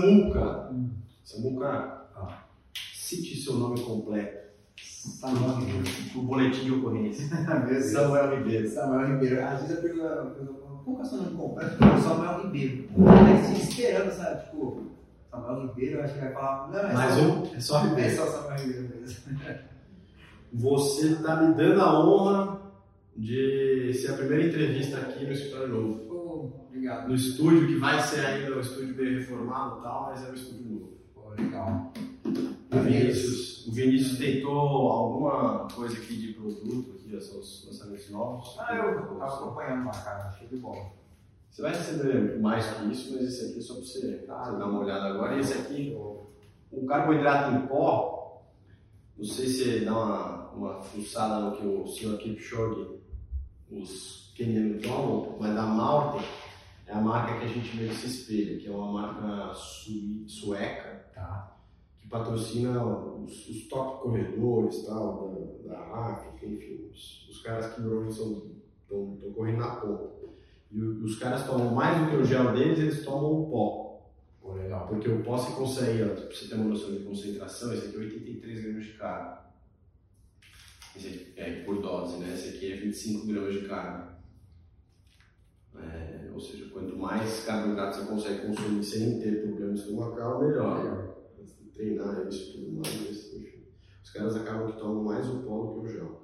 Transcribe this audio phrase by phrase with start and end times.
[0.00, 0.70] Samuca.
[1.22, 2.06] Samuca,
[2.94, 4.44] cite seu nome completo.
[4.76, 5.84] Samuel Ribeiro.
[6.16, 7.26] O boletim de ocorrência.
[7.92, 8.68] Samuel Ribeiro.
[8.68, 9.44] Samuel Ribeiro.
[9.44, 11.76] Às vezes eu pergunto, qual que é o seu nome completo?
[12.02, 12.88] Samuel Ribeiro.
[13.08, 14.44] Aí você esperando, sabe?
[14.44, 14.82] Tipo,
[15.30, 16.70] Samuel Ribeiro, eu acho que vai falar.
[16.70, 17.54] Não, é Mais só, um?
[17.54, 18.16] É só É Ribeiro.
[18.16, 19.24] só Samuel Ribeiro mesmo.
[20.52, 22.60] Você está me dando a honra
[23.16, 26.13] de ser a primeira entrevista aqui no Escritório Novo.
[26.84, 27.08] Obrigado.
[27.08, 30.34] No estúdio, que vai ser ainda um estúdio bem reformado e tal, mas é um
[30.34, 30.92] estúdio novo.
[31.14, 31.92] Pô, legal.
[32.70, 38.54] O Vinícius, o Vinícius tentou alguma coisa aqui de produto, aqui, os lançamentos novos.
[38.58, 40.30] Ah, eu tava acompanhando lá, cara.
[40.32, 40.92] Show de bola.
[41.50, 44.44] Você vai receber mais que isso, mas esse aqui é só para você, Tá.
[44.44, 45.36] você dar uma olhada agora.
[45.36, 45.96] E esse aqui,
[46.70, 48.42] o carboidrato em pó,
[49.16, 52.18] não sei se dá uma, uma fuçada no que o Sr.
[52.18, 52.98] Kipchoge,
[53.70, 56.24] os kenianos tomam, mas a Malte
[56.94, 59.52] é a marca que a gente meio que se espelha, que é uma marca
[60.26, 61.56] sueca, Tá.
[62.00, 67.80] que patrocina os, os top corredores tal, da, da África, enfim, os, os caras que
[67.80, 70.24] normalmente estão correndo na ponta.
[70.72, 74.52] E os caras tomam mais do que o gel deles, eles tomam o pó.
[74.54, 74.88] Legal.
[74.88, 77.96] Porque o pó você consegue, ó, pra você ter uma noção de concentração, esse aqui
[77.96, 79.38] é 83 gramas de carne.
[80.96, 82.34] Esse aqui é por dose, né?
[82.34, 84.13] Esse aqui é 25 gramas de carne.
[85.76, 91.14] É, ou seja, quanto mais carboidrato você consegue consumir sem ter problema estomacal, melhor.
[91.38, 93.64] Você treinar isso e tudo mais, mas, enfim.
[94.02, 96.22] Os caras acabam que tomam mais o pó do que o gel.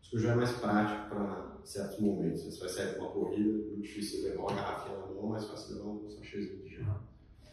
[0.00, 2.44] Acho que o gel é mais prático para certos momentos.
[2.44, 5.44] Você vai sair para uma corrida, é muito difícil levar uma garrafinha na mão, mais
[5.44, 6.84] fácil levar um sachêzinho de gel.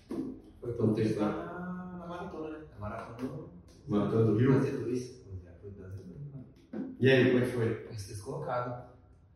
[0.08, 2.66] Foi Então, todo tem- na, na maratona, né?
[2.74, 3.50] Na maratona do
[3.88, 4.54] Maratona do Rio?
[4.54, 5.24] Fazer dois.
[7.00, 7.76] E aí, como é que foi?
[7.86, 8.94] Foi sexto colocado.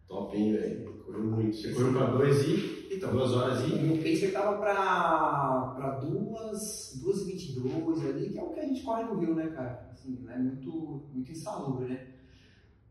[0.08, 0.94] Top, hein, velho?
[1.04, 1.58] Correu muito.
[1.62, 2.78] Você correu para dois e.
[2.92, 3.80] Então, duas horas O e.
[3.80, 8.50] meu pacer tava pra, pra duas, duas e vinte e dois ali, que é o
[8.50, 9.90] que a gente corre no Rio, né, cara?
[9.92, 12.08] Assim, é muito, muito insalubre, né?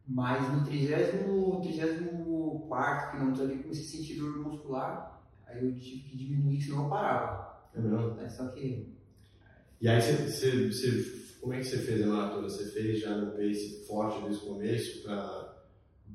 [0.06, 6.02] Mas no trigésimo, trigésimo quarto quilômetro ali, comecei a sentir dor muscular, aí eu tive
[6.02, 7.56] que diminuir, senão eu parava.
[7.74, 8.14] É mesmo?
[8.14, 8.28] Né?
[8.28, 8.94] Só que,
[9.80, 12.48] E aí, você, você, você- como é que você fez a maratona?
[12.48, 15.64] Você fez já no pace forte desde o começo para,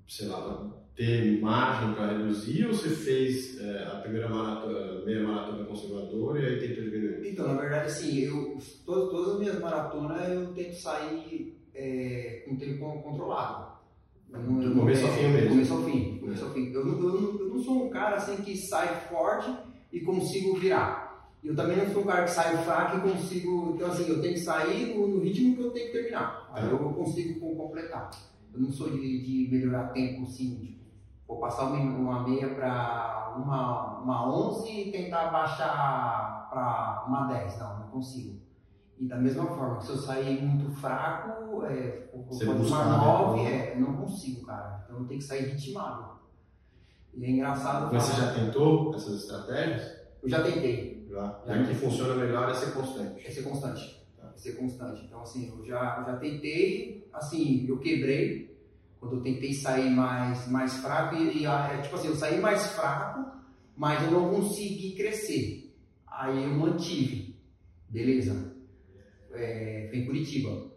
[0.07, 5.23] sei lá, pra ter margem para reduzir ou você fez é, a primeira maratona, meia
[5.23, 7.29] maratona conservadora e aí tentou diminuir?
[7.31, 12.55] então, na verdade, assim, eu, todas, todas as minhas maratonas eu tento sair é, com
[12.57, 13.71] tempo controlado.
[14.31, 15.41] Eu não- Do eu começo ao fim mesmo.
[15.41, 16.17] Do começo ao fim.
[16.19, 16.71] começo ao fim.
[16.73, 19.51] Eu, não- eu, não- eu não sou um cara assim que sai forte
[19.91, 21.09] e consigo virar.
[21.43, 23.73] Eu também não sou um cara que sai fraco e consigo.
[23.75, 26.49] Então, assim, eu tenho que sair no, no ritmo que eu tenho que terminar.
[26.53, 28.11] Aí eu consigo com- completar.
[28.53, 30.77] Eu não sou de, de melhorar tempo assim,
[31.31, 37.57] vou passar uma, meia para uma, uma 11 e tentar baixar para uma 10.
[37.57, 38.41] Não, não consigo.
[38.99, 43.49] E da mesma forma, se eu sair muito fraco, é, Você uma busca, 9, né?
[43.49, 44.83] é, não consigo, cara.
[44.83, 46.19] Então tenho que sair ritmado.
[47.13, 47.89] E é engraçado.
[47.93, 50.01] Mas você já tentou essas estratégias?
[50.21, 51.07] Eu já tentei.
[51.09, 51.39] Já.
[51.47, 53.25] E a que funciona melhor é ser constante.
[53.25, 54.05] É ser constante.
[54.21, 55.05] É ser constante.
[55.05, 58.50] Então, assim, eu já, eu já tentei, assim, eu quebrei
[59.01, 62.67] quando eu tentei sair mais, mais fraco e, e, é, tipo assim, eu saí mais
[62.67, 63.31] fraco,
[63.75, 65.75] mas eu não consegui crescer.
[66.07, 67.35] Aí eu mantive.
[67.89, 68.53] Beleza.
[69.33, 70.69] É, foi em Curitiba.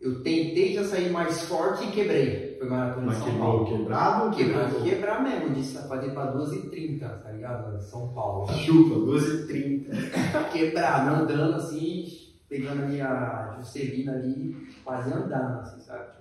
[0.00, 2.56] Eu tentei já sair mais forte e quebrei.
[2.58, 3.66] Foi maratona de Mas São Paulo.
[3.66, 4.82] quebrado ou Quebrar, quebrou?
[4.84, 7.80] quebrar mesmo, de fazer pra 12h30, tá ligado?
[7.80, 8.48] São Paulo.
[8.52, 10.50] Chupa, 12h30.
[10.52, 12.06] quebrado, andando assim,
[12.48, 16.15] pegando a minha Juscelina ali, quase andando, assim, sabe?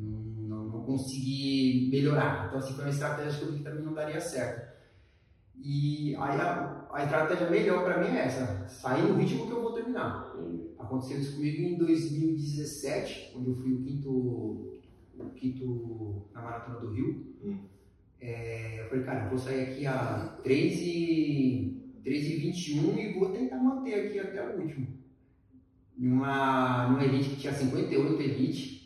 [0.00, 2.46] Não, não, não consegui melhorar.
[2.46, 4.70] Então, assim, foi uma estratégia que eu vi que também não daria certo.
[5.62, 9.62] E aí a, a estratégia melhor pra mim é essa: sair no ritmo que eu
[9.62, 10.34] vou terminar.
[10.78, 16.92] Aconteceu isso comigo em 2017, onde eu fui o quinto, o quinto na Maratona do
[16.92, 17.36] Rio.
[17.44, 17.58] Hum.
[18.20, 23.12] É, eu falei, cara, eu vou sair aqui a 3 e, 3 e 21 e
[23.18, 24.88] vou tentar manter aqui até o último.
[25.96, 28.79] Numa, numa elite que tinha 58 elite,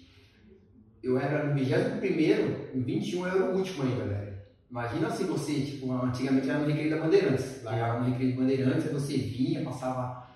[1.04, 4.34] eu era no 21 no 21 eu era o último ainda, velho.
[4.70, 7.62] Imagina se você, tipo, antigamente era no Recreio da Bandeirantes.
[7.62, 10.26] Largava no Recreio da Bandeirantes, aí você vinha, passava,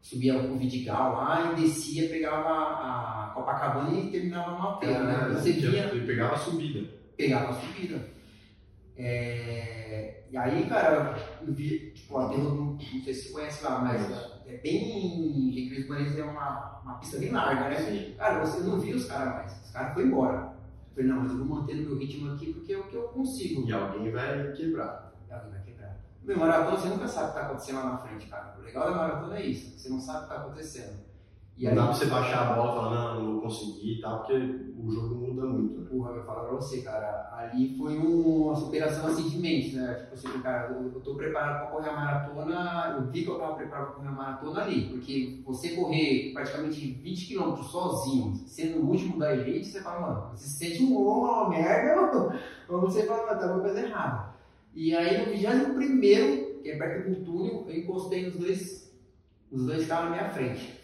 [0.00, 5.28] subia o Vidigal lá e descia, pegava a Copacabana e terminava no Alteia, né?
[5.34, 6.88] Você vinha, Ele pegava a subida.
[7.16, 8.00] pegava a subida.
[8.96, 11.16] É, E aí, cara,
[11.46, 15.50] eu vi, tipo, eu não, não sei se você conhece lá, mas é bem.
[15.50, 17.76] Recreio do Bandeirantes é uma, uma pista bem larga, né?
[17.76, 18.14] Sim.
[18.16, 19.64] Cara, você não viu os caras mais.
[19.64, 20.52] Os caras foram embora.
[20.94, 23.08] falei, não, mas eu vou manter no meu ritmo aqui porque é o que eu
[23.08, 23.68] consigo.
[23.68, 25.12] E alguém vai quebrar.
[25.28, 25.96] E alguém vai quebrar.
[26.22, 28.56] Meu, maratona você nunca sabe o que está acontecendo lá na frente, cara.
[28.58, 31.07] O legal da maratona é isso, você não sabe o que está acontecendo.
[31.58, 34.00] E aí, dá pra você baixar a bola e falar, não, não vou conseguir e
[34.00, 35.80] tal, porque o jogo muda muito.
[35.80, 35.88] Né?
[35.90, 39.92] Porra, eu falo pra você, cara, ali foi uma superação assim de mente, né?
[39.94, 43.38] Tipo assim, cara, eu, eu tô preparado pra correr a maratona, eu vi que eu
[43.40, 48.78] tava preparado pra correr a maratona ali, porque você correr praticamente 20 km sozinho, sendo
[48.78, 52.38] o último da elite, você fala, mano, você se sente um uma merda,
[52.70, 54.28] ou você fala, mano, tá uma coisa errada.
[54.72, 55.32] E aí no
[55.76, 58.94] 21 que é perto do túnel, eu encostei nos dois,
[59.50, 60.77] os dois estavam na minha frente.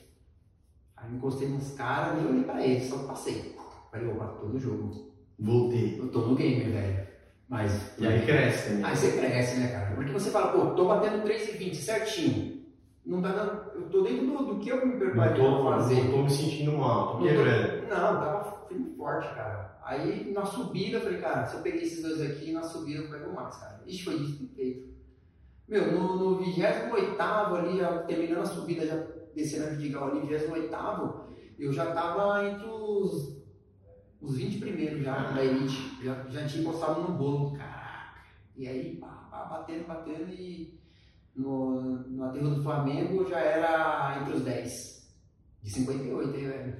[1.04, 3.54] Aí encostei nos caras, nem olhei pra eles, só passei.
[3.90, 5.12] Falei, opa, tô no jogo.
[5.38, 5.98] Voltei.
[5.98, 7.06] Eu tô no game, velho.
[7.48, 7.98] Mas.
[7.98, 8.82] E aí cresce, né?
[8.84, 9.94] Aí você cresce, né, cara?
[9.94, 12.64] Porque você fala, pô, tô batendo 3,20 certinho.
[13.04, 13.70] Não tá dando.
[13.74, 16.04] Eu tô dentro do, do que eu me preparei pra fazer.
[16.04, 17.82] Não tô me sentindo mal, tô quebrando.
[17.82, 19.78] Não, tava firme forte, cara.
[19.84, 23.10] Aí na subida eu falei, cara, se eu peguei esses dois aqui, na subida eu
[23.10, 23.82] pego mais, cara.
[23.86, 24.94] Isso foi dito feito.
[25.68, 26.94] Meu, no, no 28
[27.54, 28.96] ali, já terminando a subida, já
[29.34, 31.24] descendo a Vidigal ali, 28
[31.58, 33.36] eu já estava entre os,
[34.20, 36.02] os 20 primeiros já da elite.
[36.02, 37.56] Já, já tinha encostado no bolo.
[37.56, 38.20] Caraca.
[38.56, 40.80] E aí, pá, pá, batendo, batendo e
[41.34, 44.94] no, no aterro do Flamengo já era entre os 10.
[45.62, 46.76] De 58, hein, velho?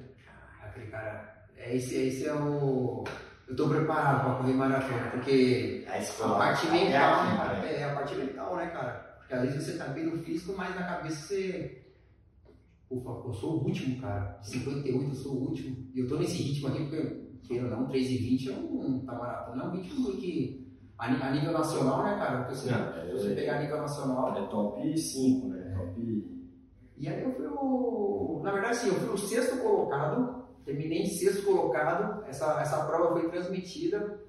[0.61, 1.47] Aquele cara.
[1.57, 3.03] É, esse, esse é o.
[3.47, 7.65] Eu tô preparado para correr maratona, porque a, a parte mental, né, cara?
[7.67, 9.17] É, a parte mental, né, cara?
[9.19, 11.84] Porque às vezes você tá bem no físico, mas na cabeça você
[13.03, 14.39] eu sou o último, cara.
[14.41, 15.87] De 58 eu sou o último.
[15.93, 19.63] E eu tô nesse ritmo aqui porque, queira dar um 3,20 é um, tá maratona,
[19.63, 20.65] é um ritmo que.
[20.97, 22.43] A, a nível nacional, né, cara?
[22.43, 24.37] Porque você, Não, é, você pegar a nível nacional.
[24.37, 25.73] É top 5, né?
[25.75, 26.35] Top.
[26.97, 28.41] E aí eu fui o.
[28.43, 30.45] Na verdade, sim, eu fui o sexto colocado.
[30.63, 32.23] Terminei em sexto colocado.
[32.25, 34.19] Essa, essa prova foi transmitida.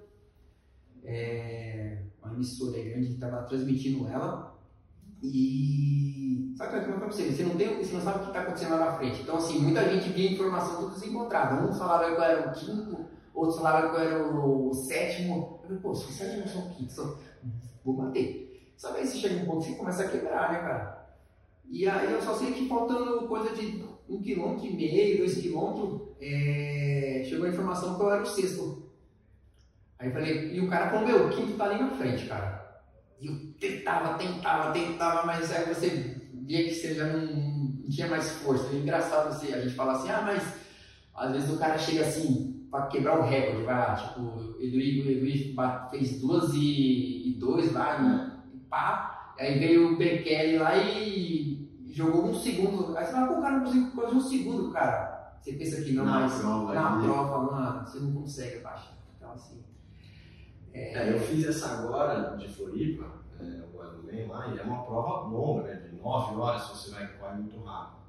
[1.04, 4.55] É, uma emissora grande que estava transmitindo ela.
[5.22, 7.30] E sabe o que eu pra você?
[7.30, 9.22] Você não, tem, você não sabe o que está acontecendo lá na frente.
[9.22, 11.66] Então, assim, muita gente via informação tudo desencontrada.
[11.66, 15.60] Um falava que eu era o quinto, outro falava que eu era o sétimo.
[15.62, 17.18] Eu falei, pô, se o sétimo sou o quinto,
[17.84, 18.72] vou bater.
[18.76, 21.06] Só que aí você chega um ponto que você começa a quebrar, né, cara?
[21.68, 26.08] E aí eu só sei que faltando coisa de um quilômetro e meio, dois quilômetros,
[26.20, 27.22] é...
[27.24, 28.86] chegou a informação que eu era o sexto.
[29.98, 32.55] Aí eu falei, e o cara falou, meu, o quinto tá ali na frente, cara.
[33.20, 38.08] E eu tentava, tentava, tentava, mas aí você via que você já não, não tinha
[38.08, 38.74] mais força.
[38.74, 40.42] É engraçado assim, a gente fala assim, ah, mas
[41.14, 45.90] às vezes o cara chega assim para quebrar o recorde, vai lá, tipo, o Edu,
[45.90, 51.56] fez 12 e 2 lá e, pá, aí veio o Bekele lá e,
[51.96, 52.96] jogou um segundo.
[52.96, 55.38] Aí você fala, pô, o cara não conseguiu fazer um segundo, cara.
[55.40, 58.92] Você pensa que não, na mas na prova, mano, você não consegue abaixar.
[59.16, 59.65] Então assim.
[60.76, 64.84] É, eu fiz essa agora de Floripa, é, agora no meio lá, e é uma
[64.84, 65.74] prova longa, né?
[65.76, 68.02] De 9 horas você vai correr muito rápido.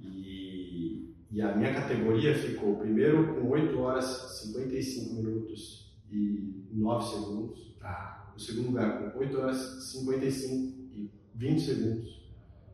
[0.00, 4.04] E, e a minha categoria ficou primeiro com 8 horas
[4.40, 7.76] 55 minutos e 9 segundos.
[7.78, 8.32] Tá.
[8.34, 9.58] O segundo lugar com 8 horas
[9.92, 10.54] 55
[10.90, 12.24] e 20 segundos.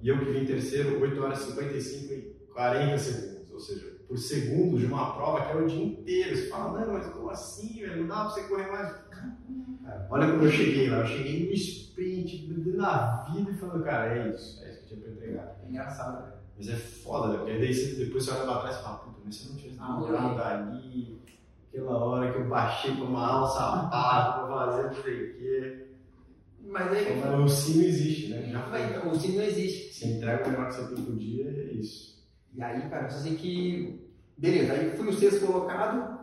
[0.00, 2.20] E eu que vim terceiro, 8 horas 55 e
[2.54, 3.50] 40 segundos.
[3.50, 6.36] Ou seja, por segundo de uma prova que é o dia inteiro.
[6.36, 8.00] Você fala, não, mas como assim, velho?
[8.00, 8.92] Não dá pra você correr mais.
[10.10, 10.98] Olha como eu cheguei lá.
[10.98, 14.64] Eu cheguei no sprint, dando a vida e falando, cara, é isso.
[14.64, 15.56] É isso que tinha pra entregar.
[15.62, 16.40] É engraçado, velho.
[16.58, 17.38] Mas é foda?
[17.38, 19.58] Porque daí você, depois você olha pra trás e fala, puta, mas se eu não
[19.58, 21.22] tivesse namorado ah, ali,
[21.68, 25.86] aquela hora que eu baixei pra uma o sapato, pra fazer não sei o quê.
[26.64, 27.16] Mas aí.
[27.16, 28.50] Então, o sim não existe, né?
[28.50, 29.08] Já foi.
[29.08, 29.94] O sim não existe.
[29.94, 32.09] Se entrega o melhor que você tem por dia, é isso.
[32.54, 34.10] E aí, cara, só sei que.
[34.36, 36.18] Beleza, aí fui o sexto colocado.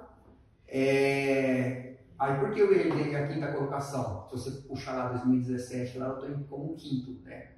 [0.67, 1.93] É...
[2.19, 4.27] Aí por que eu herdei a quinta colocação?
[4.27, 7.49] Se você puxar lá 2017, lá eu tô como quinto, né?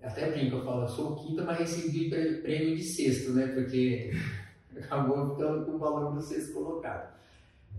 [0.00, 3.48] Até brinco, eu falo, eu sou o quinto, mas recebi prêmio de sexto, né?
[3.48, 4.12] Porque
[4.78, 7.18] acabou ficando com o valor do sexto colocado.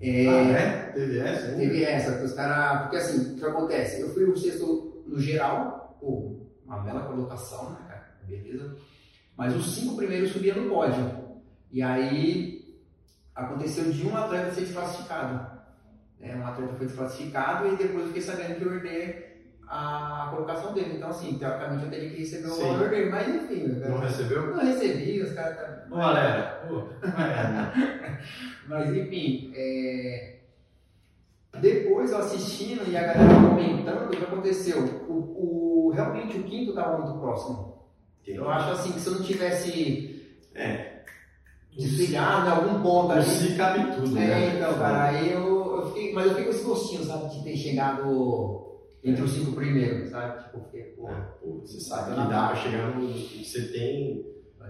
[0.02, 0.92] É, ah, é?
[0.92, 1.52] Teve essa?
[1.52, 1.58] Hein?
[1.58, 2.82] Teve essa, os caras.
[2.84, 4.02] Porque assim, o que acontece?
[4.02, 8.16] Eu fui o sexto no geral, pô, uma bela colocação, né, cara?
[8.28, 8.76] Beleza.
[9.40, 11.18] Mas os cinco primeiros subiam no pódio.
[11.72, 12.78] E aí
[13.34, 15.60] aconteceu de um atleta ser desclassificado.
[16.20, 19.30] É, um atleta foi desclassificado e depois eu fiquei sabendo que eu herdei
[19.66, 20.98] a colocação dele.
[20.98, 23.68] Então, assim, teoricamente eu teria que receber o valor dele, mas enfim.
[23.68, 24.54] Não recebeu?
[24.54, 25.56] Não recebi, os caras.
[25.56, 25.88] Tá...
[25.90, 26.62] Ô, galera,
[28.68, 30.40] mas enfim, é...
[31.62, 34.84] depois eu assistindo e a galera comentando o que aconteceu.
[35.08, 37.79] O, o realmente o quinto estava muito próximo.
[38.34, 40.16] Eu acho assim que se eu não tivesse.
[40.56, 41.04] É.
[41.78, 43.24] desligado em algum ponto ali.
[43.26, 44.56] Se cabe tudo, É, né?
[44.58, 47.56] então, cara, aí eu, eu fiquei, mas eu fiquei com esse gostinho, sabe, de ter
[47.56, 48.66] chegado
[49.04, 50.44] entre os cinco primeiros, sabe?
[50.44, 53.08] Tipo, fiquei, pô, É, pô, você sabe que dá pra chegar no.
[53.14, 54.26] Você tem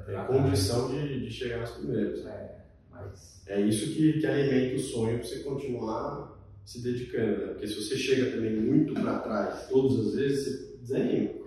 [0.07, 2.25] é, condição de, de chegar nos primeiros.
[2.25, 2.55] É,
[2.91, 3.41] mas.
[3.47, 7.47] É isso que, que alimenta o sonho pra você continuar se dedicando, né?
[7.53, 11.38] Porque se você chega também muito pra trás, todas as vezes, você desanima.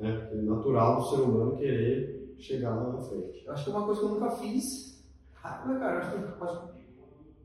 [0.00, 0.28] Né?
[0.32, 3.42] É natural do ser humano querer chegar lá na frente.
[3.46, 5.04] Eu acho que é uma coisa que eu nunca fiz.
[5.42, 6.70] Ah, cara, acho que, acho,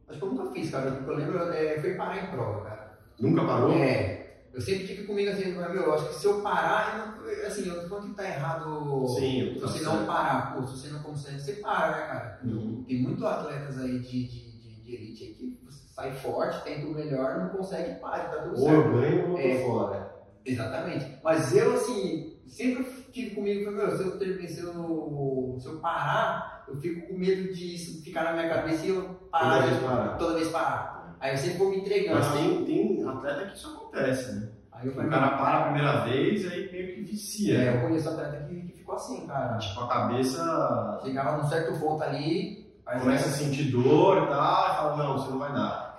[0.07, 0.89] acho que eu nunca fiz, cara.
[0.91, 2.99] O que eu lembro é, foi parar em prova, cara.
[3.19, 3.71] Nunca parou?
[3.73, 4.23] É.
[4.53, 7.67] Eu sempre tive comigo assim, meu, eu acho que se eu parar, eu não- assim,
[7.67, 9.93] eu não que tá errado Sim, se você certo.
[9.97, 12.39] não parar, pô, se você não consegue, você para, né, cara?
[12.45, 12.85] Uhum.
[12.87, 16.87] Tem muitos atletas aí de, de, de, de elite aí que você sai forte, tenta
[16.87, 18.91] o melhor, não consegue, para, tá tudo Ou eu certo.
[18.93, 19.65] ganho ou eu tô É.
[19.65, 20.15] fora.
[20.45, 21.19] Exatamente.
[21.21, 25.79] Mas eu, assim, sempre tive comigo, falei, meu, se eu, ter, se, eu, se eu
[25.79, 29.67] parar, eu fico com medo de isso ficar na minha cabeça e eu parar, Toda
[29.67, 30.17] vez parar.
[30.17, 31.17] toda vez parar.
[31.19, 32.19] Aí eu sempre vou me entregando.
[32.19, 34.49] Mas tem, tem atleta que isso acontece, né?
[34.71, 37.55] Aí O cara para a primeira vez, aí meio que vicia.
[37.57, 37.77] é, né?
[37.77, 39.57] eu conheço atleta que, que ficou assim, cara.
[39.57, 44.75] Tipo, a cabeça Chegava num certo ponto ali, começa a sentir dor e tal, e
[44.75, 45.97] fala, não, você não vai dar.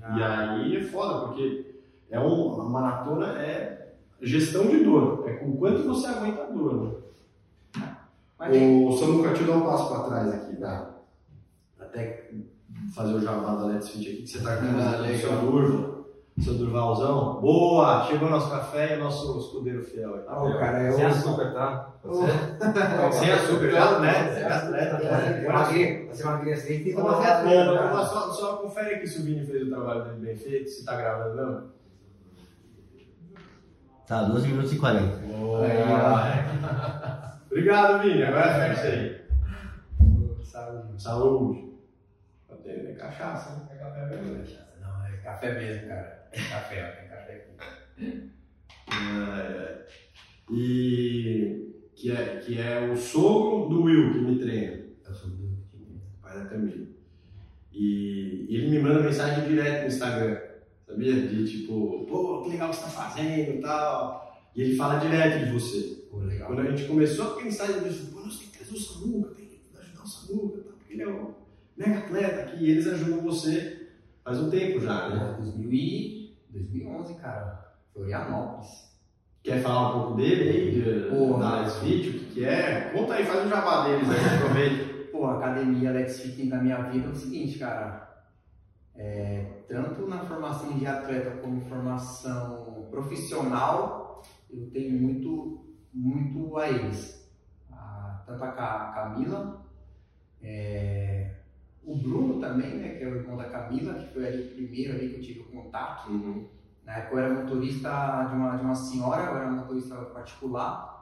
[0.00, 1.74] já- E aí é foda, porque
[2.10, 3.85] é um, a maratona é
[4.22, 7.02] gestão de dor, é com quanto você aguenta a dor.
[7.76, 8.84] Né?
[8.86, 10.90] O Samuca, deixa eu dar um passo para trás aqui, tá?
[11.80, 12.30] Até
[12.94, 16.04] fazer o jabá da Let's Fit aqui, que você tá com Ah, o seu Durval,
[16.38, 17.40] seu Durvalzão.
[17.40, 18.04] Boa!
[18.04, 20.14] Chegou nosso café e nosso escudeiro fiel.
[20.16, 20.20] aí.
[20.22, 21.92] Ô, cara, eu- Sem açúcar, tá?
[22.04, 22.26] Você?
[23.18, 24.32] Sem açúcar, já, né?
[24.32, 25.44] Você é atleta, né?
[25.44, 29.24] É magrinho, você é magrinho assim, tem que tomar só, só confere aqui se o
[29.24, 31.75] Vini fez o trabalho dele bem feito, se tá gravando não.
[34.06, 35.16] Tá, 12 minutos e 40.
[37.50, 38.22] Obrigado, Vini.
[38.22, 39.20] Agora fecha aí.
[40.44, 41.02] Saúde.
[41.02, 41.66] Saúde.
[42.64, 43.66] Tem cachaça, né?
[43.72, 44.56] É café mesmo.
[44.80, 46.28] Não, é café mesmo, cara.
[46.32, 48.30] É café, tem café aqui.
[48.88, 49.86] É,
[50.50, 55.56] E que é, que é o sogro do Will que me treina, Eu sou do
[56.22, 56.86] pai da Camila.
[57.72, 60.38] E ele me manda mensagem direto no Instagram,
[60.96, 61.28] sabia?
[61.28, 64.40] De tipo, pô, que legal que você tá fazendo e tal.
[64.54, 66.06] E ele fala direto de você.
[66.10, 66.48] Pô, legal.
[66.48, 69.34] Quando a gente começou a pensar em isso, pô, nós tem que trazer o Samuca,
[69.34, 70.72] tem que ajudar o Samuca, tá?
[70.78, 71.34] porque ele é um
[71.76, 73.88] mega atleta aqui e eles ajudam você
[74.24, 75.36] faz um tempo já, né?
[75.38, 76.36] É, 2000 e...
[76.50, 77.76] 2011, cara.
[77.92, 78.86] Florianópolis.
[79.42, 81.38] Quer falar um pouco dele aí, Porra.
[81.38, 82.90] da Alex Fit, o que, que é?
[82.92, 85.12] Conta aí, faz um jabá deles aí, aproveita.
[85.12, 88.15] Pô, a academia Alex Fit da minha vida é o seguinte, cara.
[88.96, 97.30] É, tanto na formação de atleta como formação profissional, eu tenho muito, muito a eles.
[97.70, 99.66] A- tanto a Ca- a Camila,
[100.42, 101.34] é,
[101.84, 104.94] o Bruno também, né, que é o irmão da Camila, que foi ali o primeiro
[104.94, 106.10] ali que eu tive o contato.
[106.84, 110.96] Na época eu era motorista de uma, de uma senhora, eu era motorista particular.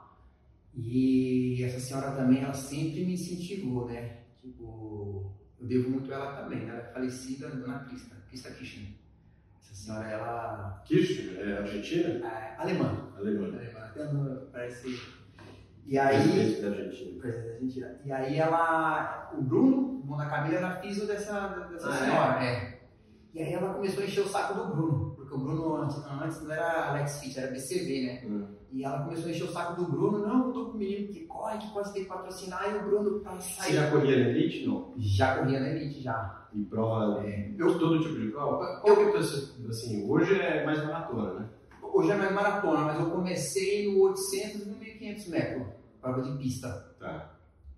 [0.73, 4.17] E essa senhora também, ela sempre me incentivou, né?
[4.41, 5.31] Tipo,
[5.65, 6.69] eu devo muito a ela também, né?
[6.73, 8.89] Ela é falecida, Dona Crista, Crista Kirchner.
[9.61, 12.27] Essa senhora, ela Kirch, é Argentina?
[12.27, 13.11] é alemã.
[13.17, 13.57] Alemanha.
[13.57, 15.01] alemã, até no- parece...
[15.87, 16.21] E aí...
[16.21, 17.21] Presidente da Argentina.
[17.21, 17.99] Presidente da Argentina.
[18.05, 21.97] E aí ela, o Bruno, irmão da Camila, era fisio dessa, dessa Ah, é?
[21.97, 22.43] senhora.
[22.43, 22.79] É.
[23.35, 26.41] E aí ela começou a encher o saco do Bruno, porque o Bruno antes, antes
[26.41, 28.23] não era Alex Fit, era BCV, né?
[28.25, 28.47] Hum.
[28.71, 31.09] E ela começou a encher o saco do Bruno, não, eu tô com o menino
[31.09, 34.29] que corre, que pode ter que patrocinar, e o Bruno pra Você já corria na
[34.29, 34.65] Elite?
[34.65, 34.93] Não.
[34.97, 36.47] Já corria na Elite, já.
[36.53, 37.51] E prova, É.
[37.57, 38.79] eu todo tipo de prova?
[38.81, 39.19] Qual que é o teu,
[39.69, 41.49] assim, hoje é mais maratona, né?
[41.81, 45.67] Hoje é mais maratona, mas eu comecei no 800 e no 1500 metros,
[46.01, 46.95] prova de pista.
[46.99, 47.34] Tá.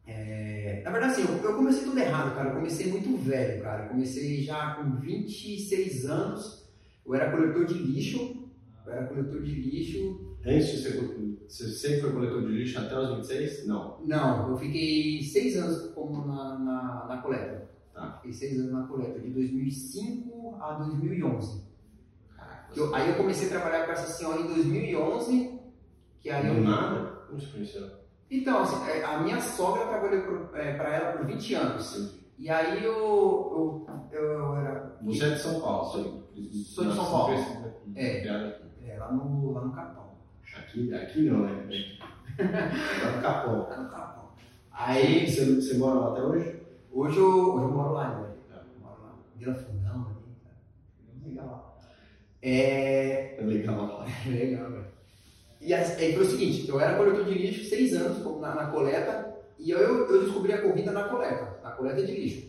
[0.08, 2.50] É, na verdade, assim, eu, eu comecei tudo errado, cara.
[2.50, 3.84] Eu comecei muito velho, cara.
[3.86, 6.66] Eu comecei já com 26 anos.
[7.06, 8.48] Eu era coletor de lixo.
[8.86, 10.38] Eu era coletor de lixo.
[10.46, 13.68] Antes de ser, você sempre foi coletor de lixo até os 26?
[13.68, 14.00] Não.
[14.06, 17.68] Não, eu fiquei 6 anos como na, na, na coleta.
[17.94, 18.14] Tá.
[18.18, 21.64] Fiquei 6 anos na coleta, de 2005 a 2011.
[22.36, 22.68] Caraca.
[22.80, 25.60] Eu- aí eu comecei a trabalhar com essa senhora em 2011.
[26.22, 27.10] Que aí Do eu, nada?
[27.28, 27.88] Como você conheceu?
[28.30, 30.64] Então, assim, é, a minha sogra trabalhou para
[30.96, 32.20] ela por 20 anos.
[32.38, 34.98] E aí eu, eu, eu era.
[35.02, 35.86] Você é de São Paulo?
[35.86, 36.30] Sou,
[36.66, 37.34] Sou de São Paulo.
[37.96, 38.28] É.
[38.28, 38.62] É.
[38.84, 40.18] É, lá no, lá no Capão.
[40.56, 41.98] Aqui, aqui não, né?
[42.38, 43.70] Lá no Capão.
[43.70, 44.30] Lá no Capão.
[44.72, 46.62] Aí, Você, você mora lá até hoje?
[46.92, 48.28] hoje eu, hoje eu moro lá, né?
[48.50, 48.62] Tá.
[48.74, 49.16] Eu moro lá.
[49.36, 50.56] Vila Fundão, ali, cara.
[51.26, 51.78] Legal lá.
[52.42, 53.38] É.
[53.40, 54.06] É legal lá.
[54.28, 54.97] Legal, velho.
[55.68, 59.36] E aí foi o seguinte, eu era coletor de lixo seis anos na, na coleta,
[59.60, 62.48] E eu, eu descobri a corrida na coleta, na coleta de lixo.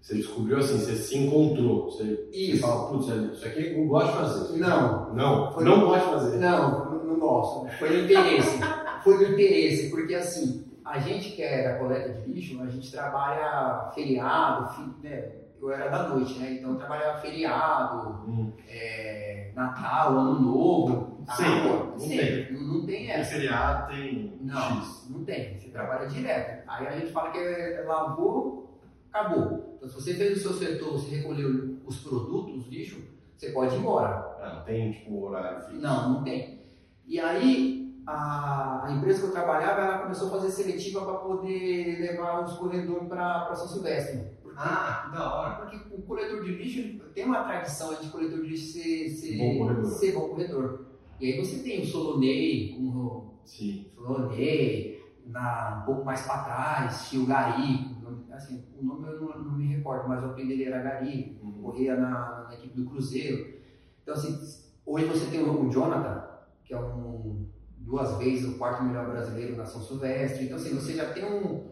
[0.00, 1.86] Você descobriu assim, você se encontrou.
[1.86, 2.60] Você, Isso.
[2.60, 4.58] fala, putz, isso aqui eu gosto de fazer.
[4.58, 6.36] Não, Não, Foi- não gosto de fazer.
[6.38, 7.68] Não, não, gosto.
[7.78, 8.58] Foi no interesse.
[9.02, 12.90] Foi no interesse, porque assim, a gente que é da coleta de lixo, a gente
[12.92, 15.32] trabalha feriado, né?
[15.62, 16.54] Eu era da noite, né?
[16.54, 18.52] Então eu trabalhava feriado, Hum.
[18.68, 21.18] é, Natal, Ano Novo.
[21.36, 22.52] Sim, Ah, pô, não sim, tem.
[22.52, 23.30] Não, não tem Tem essa.
[23.36, 25.06] feriado, tem Não, X.
[25.08, 25.56] não tem.
[25.58, 26.68] Você trabalha direto.
[26.68, 28.80] Aí a gente fala que é lavou,
[29.12, 29.76] acabou.
[29.76, 33.00] Então se você fez o seu setor, você recolheu os produtos, os lixo,
[33.36, 34.08] você pode ir embora.
[34.42, 35.80] Ah, não tem tipo horário fixo.
[35.80, 36.60] Não, não tem.
[37.06, 42.00] E aí, a, a empresa que eu trabalhava, ela começou a fazer seletiva para poder
[42.00, 44.41] levar os corredores para São Silvestre.
[44.56, 45.54] Ah, que da hora.
[45.56, 49.58] porque o coletor de lixo tem uma tradição de coletor de lixo ser, ser, Bom
[49.58, 49.86] corredor.
[49.86, 50.86] ser bom corredor.
[51.20, 53.86] E aí você tem o Solonei, como Sim.
[53.94, 57.92] Solonei, na, um pouco mais para trás, tinha o Gari,
[58.32, 61.62] assim, o nome eu não, não me recordo, mas o apelido dele era Gari, Uhum.
[61.62, 63.54] corria na, na equipe do Cruzeiro.
[64.02, 64.36] Então, assim,
[64.84, 66.24] hoje você tem o Jonathan,
[66.64, 67.46] que é um,
[67.78, 70.44] duas vezes o quarto melhor brasileiro na São Silvestre.
[70.46, 71.68] Então, assim, você já tem um,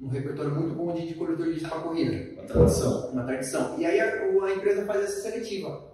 [0.00, 3.10] um repertório muito bom de, de para corrida, A tradição.
[3.10, 3.78] uma tradição.
[3.78, 5.90] E aí a, a empresa faz essa seletiva.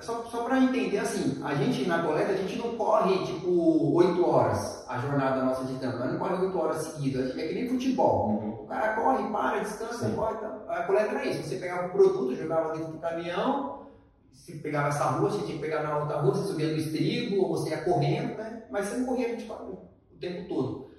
[0.00, 4.24] Só, só para entender, assim, a gente na coleta, a gente não corre, tipo, 8
[4.26, 5.98] horas a jornada nossa de campo.
[5.98, 7.36] Não corre 8 horas seguidas.
[7.36, 8.30] É que nem futebol.
[8.30, 8.50] Uhum.
[8.62, 10.14] O cara corre, para, descansa, Sim.
[10.14, 10.36] corre.
[10.36, 11.42] Então, a coleta era isso.
[11.42, 13.86] Você pegava o produto, jogava dentro do caminhão,
[14.32, 17.42] você pegava essa rua, você tinha que pegar na outra rua, você subia no estribo,
[17.42, 18.64] ou você ia correndo, né?
[18.70, 20.90] Mas você não corria 24 o tempo todo.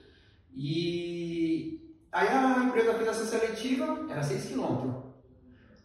[0.56, 1.81] E
[2.12, 5.12] aí a empresa fez essa seletiva, era 6 km.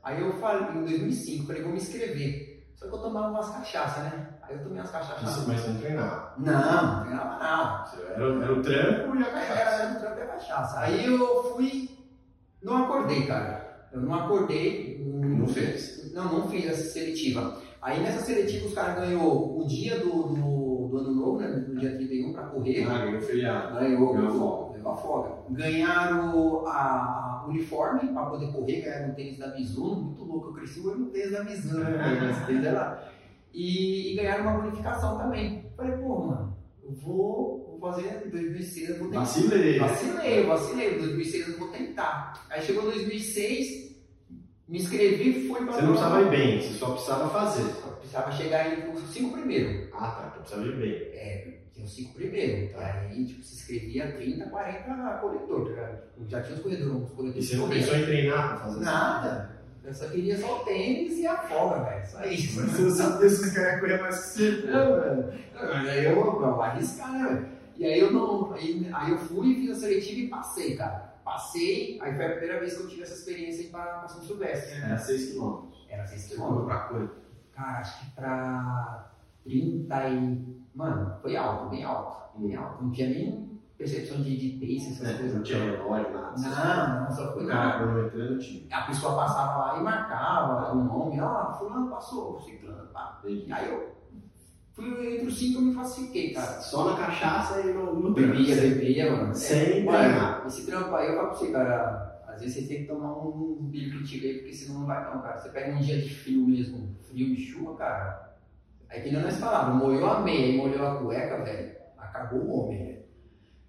[0.03, 2.65] Aí eu falei, em 2005, falei, vou me inscrever.
[2.77, 4.29] Só que eu tomava umas cachaças, né?
[4.43, 5.31] Aí eu tomei umas cachaças.
[5.31, 6.35] Isso, mas você não treinava.
[6.39, 7.91] Não, não treinava nada.
[8.15, 9.61] Era, era o trampo e a cachaça.
[9.61, 10.81] Era no trampo e a cachaça.
[10.81, 11.91] Aí eu fui.
[12.63, 13.89] Não acordei, cara.
[13.93, 15.03] Eu não acordei.
[15.05, 16.13] Não fez.
[16.13, 17.61] Não, não fiz essa seletiva.
[17.81, 21.49] Aí nessa seletiva os caras ganhou o dia do, do, do ano novo, né?
[21.49, 22.85] No dia 31 pra correr.
[22.85, 23.81] Ah, ganhou feriado.
[23.81, 25.29] Ganhou, Ganhou a ganhou, folga.
[25.51, 26.67] ganhou a.
[26.67, 30.49] Ganharam a uniforme para poder correr, ganharam o tênis da Mizuno, muito louco.
[30.49, 32.31] Eu cresci o no tênis da Mizuno, né?
[32.31, 33.13] Esse tênis é lá.
[33.53, 35.65] E, e ganharam uma bonificação também.
[35.77, 39.21] Falei, pô, mano, eu vou, vou fazer em 2006, eu vou tentar.
[39.21, 39.79] Vacilei.
[39.79, 40.95] Vacilei, vacilei.
[40.95, 42.47] Em 2006 eu vou tentar.
[42.51, 43.97] Aí chegou 2006,
[44.69, 47.63] me inscrevi, fui pra Você não precisava ir bem, você só precisava fazer.
[47.63, 49.89] Eu precisava chegar os cinco primeiros.
[49.95, 50.29] Ah, tá.
[50.29, 50.93] Então precisava ir bem.
[50.93, 52.75] É, tinha os cinco primeiros.
[52.77, 56.03] Aí, tipo, se inscrevia 30, 40 coletor, tá ligado?
[56.15, 57.49] Tipo, Já tinha os corredores, os E coletores.
[57.49, 59.57] você não pensou em treinar pra fazer Nada.
[59.85, 62.07] Eu só queria só o tênis e a folga, velho.
[62.07, 62.61] Só isso.
[62.61, 64.51] Mas você sabia se os caras corriam mais que você.
[64.67, 65.33] Não, velho.
[65.55, 67.47] Mas aí eu eu vou arriscar, né, velho?
[67.77, 68.53] E aí eu não.
[68.53, 71.15] Aí, aí eu fui, fiz a seletiva e passei, cara.
[71.25, 74.23] Passei, aí foi a primeira vez que eu tive essa experiência em para pra São
[74.23, 74.79] Silvestre.
[74.81, 74.87] né?
[74.89, 75.67] Era 6 km.
[75.89, 76.67] Era 6 Você quilômetros.
[76.67, 77.15] pra quanto?
[77.53, 79.13] Cara, acho que pra
[79.47, 80.57] 30 e.
[80.75, 82.39] Mano, foi alto, bem alto.
[82.39, 82.85] Bem alto.
[82.85, 83.47] Não tinha nem
[83.79, 85.35] percepção de, de pace, essas É, coisas.
[85.37, 86.35] não tinha relógio, nada.
[86.39, 88.77] Não, não, só foi O cara cronometrando tinha.
[88.77, 93.21] A pessoa passava lá e marcava o nome, ó, fulano passou, ciclano, pá.
[93.25, 93.95] Aí eu
[94.73, 96.61] fui entre os cinco me classifiquei, cara.
[96.61, 99.35] Só na cachaça e no, no Bebia, bebia, mano.
[99.35, 100.43] Sem Mano, treinar.
[100.47, 102.13] esse trampo aí eu falo pra você, cara.
[102.29, 105.39] Às vezes você tem que tomar um bilhete aí, porque senão não vai não, cara.
[105.39, 108.26] Você pega um dia de frio mesmo, frio e chuva, cara.
[108.89, 111.77] Aí que nem nós falávamos, molhou a meia e molhou a cueca, velho.
[111.99, 113.07] Acabou o homem, velho.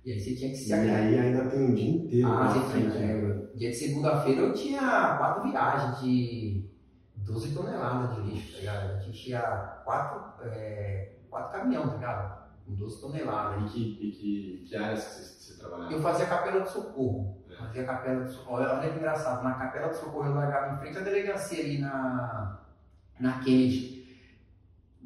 [0.06, 2.28] E aí você tinha que se E aí ainda tem um dia inteiro.
[2.28, 2.90] Ah, você tinha.
[2.90, 3.48] né?
[3.56, 4.80] Dia de segunda-feira eu tinha
[5.18, 6.70] quatro viagens de
[7.16, 8.92] 12 toneladas de lixo, tá ligado?
[8.92, 9.42] A gente tinha
[9.84, 12.48] quatro, é, quatro caminhões, tá ligado?
[12.66, 13.64] Com 12 toneladas.
[13.64, 15.92] E que, e que, que áreas que você, que você trabalhava?
[15.92, 17.38] Eu fazia capela do socorro.
[17.50, 17.56] É.
[17.56, 18.56] Fazia capela do socorro.
[18.62, 19.44] Olha, olha que engraçado.
[19.44, 22.60] Na capela do socorro eu largava em frente à delegacia ali na,
[23.20, 23.97] na Kennedy.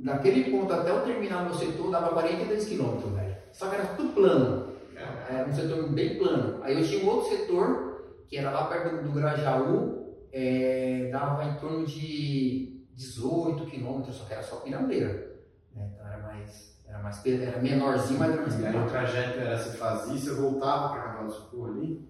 [0.04, 3.36] Daquele ponto até eu terminar meu setor dava 42 quilômetros, velho.
[3.52, 4.72] Só que era tudo plano.
[5.30, 6.64] Era um setor bem plano.
[6.64, 11.56] Aí eu tinha um outro setor, que era lá perto do Grajaú, é, dava em
[11.56, 15.38] torno de 18 quilômetros, só que era só pinadeira.
[15.76, 15.90] Né?
[15.94, 19.58] Então era mais, era mais era menorzinho, mas era mais E aí o trajeto era
[19.58, 22.10] você fazia, você voltava pra Cavalo do Socorro ali?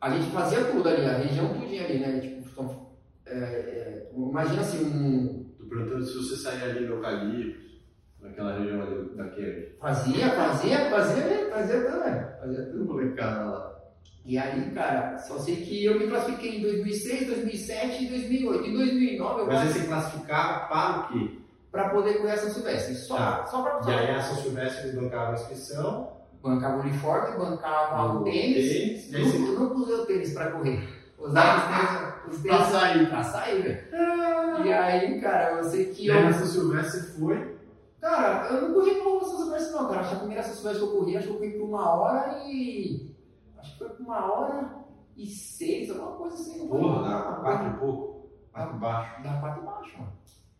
[0.00, 2.20] A gente fazia tudo ali, a região tudinha ali, né?
[2.20, 2.90] Tipo, são-
[3.26, 5.43] é, é, imagina assim, um,
[5.74, 7.60] Tô perguntando se você saía ali no Eucalipto,
[8.20, 9.76] naquela região ali daquele.
[9.80, 12.26] fazia, fazia, fazia, fazia tudo, velho.
[12.40, 12.84] Fazia tudo.
[12.84, 13.74] molecada lá.
[14.24, 18.64] E aí, cara, só sei que eu me classifiquei em 2006, 2007 e 2008.
[18.68, 21.38] Em 2009 eu Mas quase você classificava para o quê?
[21.70, 22.94] para poder correr a São Silvestre.
[22.94, 23.46] Só, Tá.
[23.46, 28.12] só para E aí a São Silvestre eles bancavam a inscrição, Bancava o uniforme, bancava
[28.16, 29.10] o tênis.
[29.10, 30.88] Tênis, Nunca, nunca usei o tênis pra correr.
[31.18, 33.08] Usava os tênis, os Pra tênis sair.
[33.08, 34.64] pra sair, velho.
[34.66, 37.54] E aí, cara, eu sei que E aí nessa Silvestre foi.
[38.00, 40.00] Cara, eu não corri por São Silvestre não, cara.
[40.00, 42.42] Acho que a primeira Silvestre que eu corri, acho que eu corri por uma hora
[42.46, 43.14] e.
[43.58, 44.70] Acho que foi por uma hora
[45.16, 46.58] e seis, alguma coisa assim.
[46.58, 46.68] não?
[46.68, 48.28] Porra, dá quatro e pouco.
[48.52, 49.22] Quatro baixo.
[49.22, 50.12] Dá quatro e baixo, mano.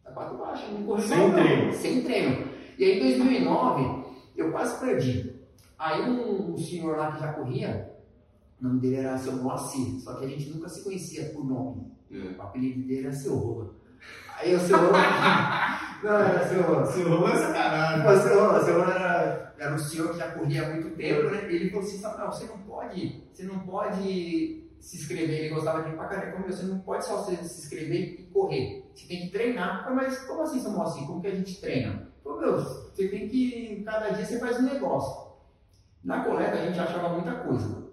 [0.05, 0.65] Dá quatro e baixo.
[0.71, 1.33] eu Não corri Sem não.
[1.33, 1.73] treino.
[1.73, 2.49] Sem treino.
[2.79, 4.05] E aí em 2009,
[4.37, 5.35] eu quase perdi.
[5.79, 7.94] Aí um senhor lá que já corria,
[8.65, 11.93] o nome dele era seu Moacir, só que a gente nunca se conhecia por nome.
[12.11, 12.39] É.
[12.39, 13.75] O apelido dele era seu Rola.
[14.39, 14.93] Aí o seu Rola.
[16.03, 16.87] não, era seu Rola.
[16.87, 18.07] Seu Rola é sacanagem.
[18.07, 20.97] O seu Rola, o seu Rola era, era um senhor que já corria há muito
[20.97, 21.45] tempo, né?
[21.53, 25.41] Ele falou assim: você não pode, você não pode se inscrever.
[25.41, 26.47] Ele gostava de ir pra caramba.
[26.47, 28.91] Você não pode só se inscrever e correr.
[28.95, 29.95] Você tem que treinar.
[29.95, 30.85] Mas como assim, Samuel?
[30.85, 32.09] Assim, como que a gente treina?
[32.23, 33.83] Falei, meu, você tem que.
[33.85, 35.35] Cada dia você faz um negócio.
[36.03, 37.84] Na coleta a gente achava muita coisa.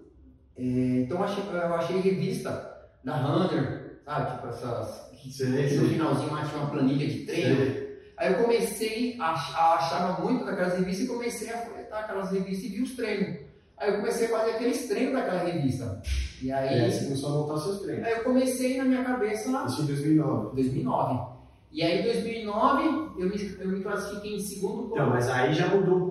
[0.56, 0.62] É,
[1.02, 4.36] então eu achei, eu achei revista da Hunter, sabe?
[4.36, 5.10] Tipo essas.
[5.16, 7.82] que Sei, No finalzinho lá tinha uma planilha de treino.
[8.18, 12.64] Aí eu comecei a, a achar muito daquelas revistas e comecei a coletar aquelas revistas
[12.66, 13.40] e vi os treinos.
[13.78, 16.00] Aí eu comecei a fazer aqueles treinos daquela revista.
[16.40, 18.04] E E aí, você começou a montar seus treinos.
[18.04, 20.54] aí eu comecei na minha cabeça lá Isso em 2009.
[20.54, 21.32] 2009.
[21.72, 22.84] E aí, em 2009,
[23.18, 26.06] eu me, eu me classifiquei em segundo Então, mas aí já mudou um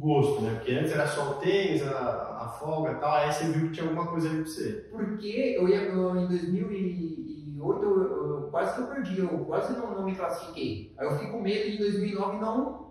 [0.00, 0.54] gosto, né?
[0.54, 3.72] Porque antes era só o tênis, a, a folga e tal, aí você viu que
[3.74, 4.88] tinha alguma coisa ali pra você.
[4.90, 9.94] Porque eu ia eu, em 2008, eu, eu- quase que eu perdi, eu quase não,
[9.94, 10.92] não me classifiquei.
[10.98, 12.90] Aí eu fiquei com medo de em 2009 não,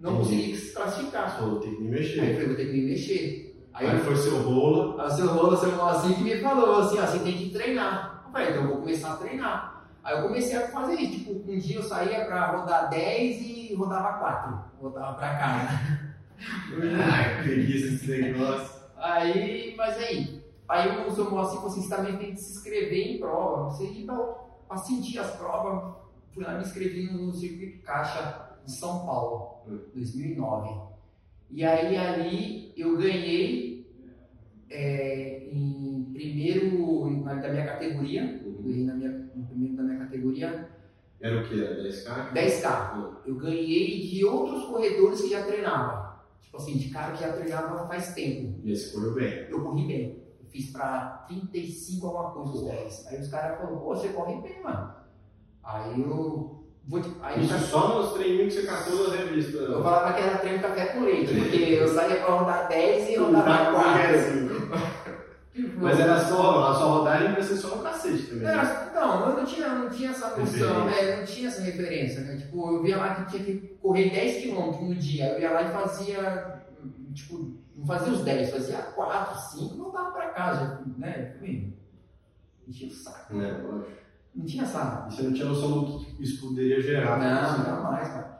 [0.00, 0.28] não Entendi.
[0.28, 1.30] conseguir se classificar.
[1.38, 2.16] Só vou ter que me Aí eu mexer.
[2.32, 3.68] falei, vou ter que me mexer.
[3.72, 5.04] Aí, Aí foi seu rola.
[5.04, 8.24] aí seu Rolo, seu Moacir, que me falou assim, ó, você tem que treinar.
[8.26, 9.84] Eu falei, então eu vou começar a treinar.
[10.02, 13.74] Aí eu comecei a fazer isso, tipo, um dia eu saía pra rodar 10 e
[13.74, 14.58] rodava 4.
[14.80, 16.07] Voltava pra casa.
[16.40, 18.78] Ai, preguiça esse negócio.
[18.96, 23.14] Aí, mas aí, aí o seu Moacir falou assim, você também tem que se inscrever
[23.14, 25.94] em prova, você ir pra, pra sentir as provas.
[26.32, 29.80] Fui lá me inscrevi no Circuito Caixa de São Paulo, Hum.
[29.94, 30.88] 2009.
[31.50, 33.86] E aí ali eu ganhei
[34.70, 40.68] é, em primeiro na, da minha categoria, ganhei na minha, no primeiro da minha categoria
[41.20, 41.62] Era o que?
[41.62, 42.32] Era 10K?
[42.32, 43.16] 10K.
[43.26, 46.07] Eu ganhei de outros corredores que já treinavam.
[46.40, 48.58] Tipo assim, de cara que já treinava faz tempo.
[48.64, 49.46] E esse correu bem.
[49.50, 50.22] Eu corri bem.
[50.40, 53.06] Eu fiz pra 35 alguma coisa os 10.
[53.08, 54.94] Aí os caras falaram, pô, você corre bem, mano.
[55.62, 56.54] Aí eu.
[56.86, 57.10] Vou te...
[57.20, 59.58] Aí Isso eu, só nos treininhos que você catou na revista.
[59.58, 63.16] eu falava que era treino café com leite, porque eu saía pra rodar 10 e
[63.16, 64.57] rodava Tá 4.
[65.80, 68.44] Mas era só, a sua rodagem vai ser só no cacete também.
[68.44, 68.52] né?
[68.52, 72.36] Era, não, eu não tinha, não tinha essa noção, é, não tinha essa referência, né?
[72.36, 75.62] Tipo, eu via lá que tinha que correr 10 km no dia, eu ia lá
[75.62, 76.62] e fazia,
[77.14, 81.36] tipo, não fazia os 10, fazia 4, 5, não dava pra casa, né?
[82.66, 83.34] Enchia o saco.
[83.34, 83.90] Né, lógico.
[84.34, 85.06] Não tinha essa.
[85.10, 87.18] E você não tinha noção do que isso poderia gerar.
[87.18, 88.38] Não, jamais, cara.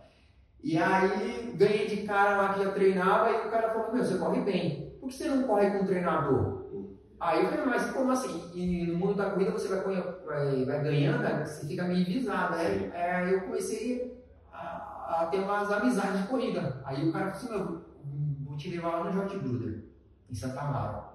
[0.63, 4.19] E aí ganhei de cara lá que já treinava e o cara falou, meu, você
[4.19, 4.93] corre bem.
[5.01, 6.68] Por que você não corre com um treinador?
[7.21, 8.51] Aí eu falei, mas como assim?
[8.55, 9.81] E no mundo da corrida você vai,
[10.25, 11.45] vai, vai ganhando, né?
[11.45, 12.55] você fica meio visado.
[12.55, 12.91] Sim.
[12.93, 16.81] Aí, aí eu comecei a, a ter umas amizades de corrida.
[16.85, 17.85] Aí o cara falou assim, meu,
[18.45, 19.85] vou te levar lá no Jorge Bruder,
[20.31, 21.09] em Santa Amaro.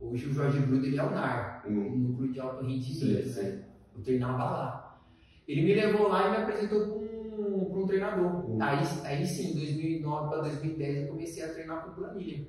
[0.00, 1.86] Hoje o Jorge Bruder é o NAR, Hum.
[1.88, 3.64] o núcleo de alto rendimento, Sim, né?
[3.94, 5.00] Eu treinava lá.
[5.46, 8.50] Ele me levou lá e me apresentou para um, um treinador.
[8.50, 8.58] Hum.
[8.62, 12.46] Aí, aí sim, 2009 para 2010 eu comecei a treinar com planilha.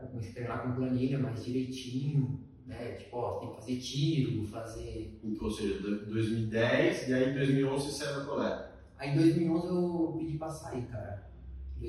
[0.00, 2.92] A treinar com planilha mais direitinho, né?
[2.92, 5.18] Tipo, ó, tem que fazer tiro, fazer.
[5.40, 8.72] Ou seja, do- 2010 e aí em 2011 você saiu da coleta.
[8.98, 11.30] Aí em 2011 eu pedi pra sair, cara.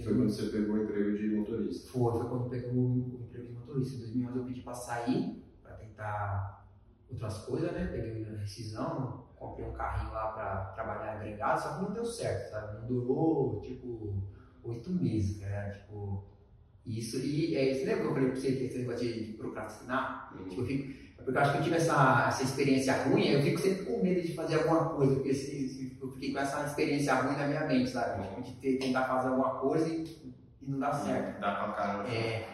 [0.03, 1.89] Foi quando você pegou o emprego de motorista.
[1.89, 3.95] Foi, foi quando pegou o emprego de motorista.
[3.95, 6.67] Em 2011 eu pedi pra sair, pra tentar
[7.09, 7.85] outras coisas, né?
[7.91, 12.51] Peguei a rescisão, comprei um carrinho lá pra trabalhar agregado, só que não deu certo,
[12.51, 12.79] sabe?
[12.81, 14.21] Não durou, tipo,
[14.63, 15.73] oito meses, cara.
[15.73, 16.23] Tipo,
[16.85, 17.17] isso.
[17.17, 20.31] E é, você lembra que eu falei pra você que esse negócio de procrastinar?
[20.37, 23.41] Tipo, eu fico, é porque eu acho que eu tive essa, essa experiência ruim, eu
[23.41, 27.15] fico sempre com medo de fazer alguma coisa, porque se, eu fiquei com essa experiência
[27.15, 28.21] ruim na minha mente, sabe?
[28.27, 30.03] Tipo, de ter- tentar fazer alguma coisa e,
[30.61, 31.39] e não dá certo.
[31.39, 32.07] Dá pra caramba.
[32.09, 32.47] É,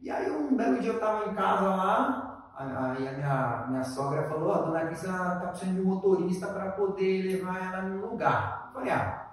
[0.00, 3.82] e aí um belo dia eu tava em casa lá, a- aí a minha, minha
[3.82, 8.06] sogra falou, ó, dona Cris tá precisando de um motorista para poder levar ela no
[8.10, 8.66] lugar.
[8.68, 9.30] Eu falei, ah,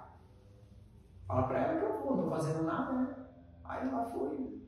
[1.28, 3.08] fala pra ela que eu vou, não tô fazendo nada, né?
[3.82, 4.62] Aí ela foi.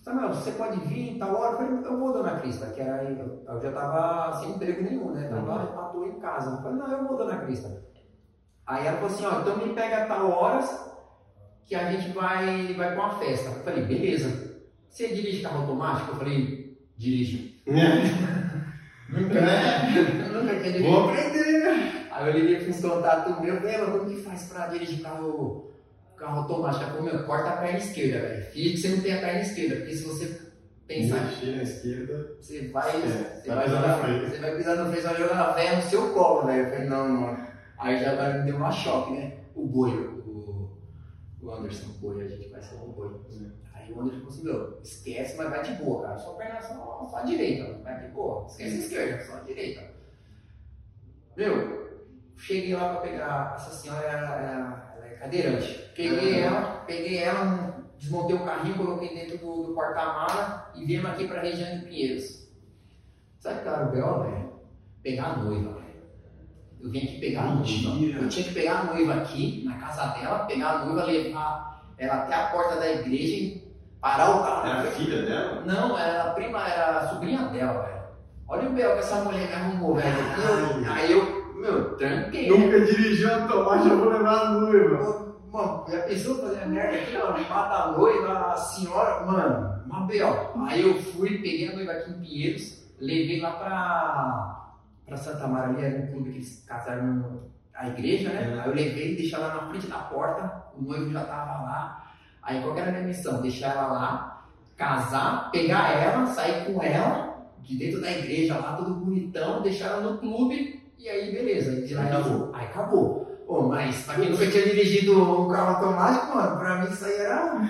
[0.00, 1.52] Samuel, você pode vir em tal hora?
[1.52, 5.10] Eu falei, eu vou, dona Crista, que era, eu, eu já tava sem emprego nenhum,
[5.10, 5.28] né?
[5.28, 6.56] Tava à toa em casa.
[6.56, 7.84] Eu falei, não, eu vou, dona Crista.
[8.66, 10.90] Aí ela falou assim, ó, então me pega a tal horas
[11.66, 13.50] que a gente vai, vai pra uma festa.
[13.50, 14.58] Eu falei, beleza.
[14.88, 16.12] Você dirige carro automático?
[16.12, 17.50] Eu falei, dirijo.
[19.10, 19.40] Nunca,
[20.32, 20.88] nunca tinha dirigido.
[20.88, 22.08] Vou aprender.
[22.12, 25.69] Aí eu liguei para uns contatos meus, velho, como que faz pra dirigir carro,
[26.20, 26.82] carro automático?
[26.84, 28.44] Ela falou, meu, corta a perna esquerda, velho.
[28.46, 30.40] Finge que você não tem a perna esquerda, porque se você
[30.86, 32.36] pensar, Mexer na esquerda.
[32.40, 34.30] você vai, É, você vai vai pisar jogar, na frente.
[34.30, 36.62] você vai pisar no freio, você vai jogar a véia no seu colo, velho.
[36.64, 37.46] Eu falei, não, não.
[37.78, 39.38] Aí já vai me deu uma choque, né?
[39.54, 40.70] O boi, o,
[41.42, 43.20] o Anderson, o boi, a gente conhece como boi.
[43.74, 46.18] Aí o Anderson falou assim, meu, esquece, mas vai de boa, cara.
[46.18, 48.46] Só perna só, só a direita, vai de boa.
[48.46, 49.82] Esquece a esquerda, só a direita.
[51.36, 51.88] Meu,
[52.36, 53.54] cheguei lá pra pegar.
[53.56, 55.89] Essa senhora era, era- ela é cadeirante.
[56.08, 61.26] Peguei ela, peguei ela, desmontei o carrinho, coloquei dentro do, do porta-mala e viemos aqui
[61.28, 62.48] pra região de Pinheiros.
[63.38, 64.50] Sabe o que era o B.O., velho?
[65.02, 65.80] Pegar a noiva, velho.
[66.80, 68.18] Eu vim aqui pegar a noiva.
[68.22, 72.14] Eu tinha que pegar a noiva aqui, na casa dela, pegar a noiva, levar ela
[72.14, 74.66] até a porta da igreja e parar o carro.
[74.66, 75.62] Era a filha dela?
[75.66, 78.00] Não, era a prima, era a sobrinha dela, velho.
[78.48, 80.16] Olha o Bel que essa mulher me arrumou, velho.
[80.90, 82.50] Aí eu, meu, tranquei.
[82.50, 82.56] né?
[82.56, 85.29] Nunca dirigiu automático, eu vou levar a noiva.
[85.52, 90.06] Mano, já pensou fazer a merda aqui, ó, mata a noiva, a senhora, mano, uma
[90.06, 90.64] B.O.
[90.64, 94.74] Aí eu fui, peguei a noiva aqui em Pinheiros, levei lá pra,
[95.06, 98.60] pra Santa Maria, ali, era um clube que eles casaram no, a igreja, né?
[98.62, 102.12] Aí eu levei, deixei ela na frente da porta, o noivo já tava lá.
[102.42, 103.42] Aí qual que era a minha missão?
[103.42, 104.44] Deixar ela lá,
[104.76, 110.12] casar, pegar ela, sair com ela, de dentro da igreja lá, todo bonitão, deixar ela
[110.12, 112.50] no clube, e aí beleza, de lá acabou.
[112.54, 113.29] Aí acabou.
[113.50, 117.14] Pô, mas pra quem nunca tinha dirigido um carro automático, mano, pra mim isso aí
[117.14, 117.68] era.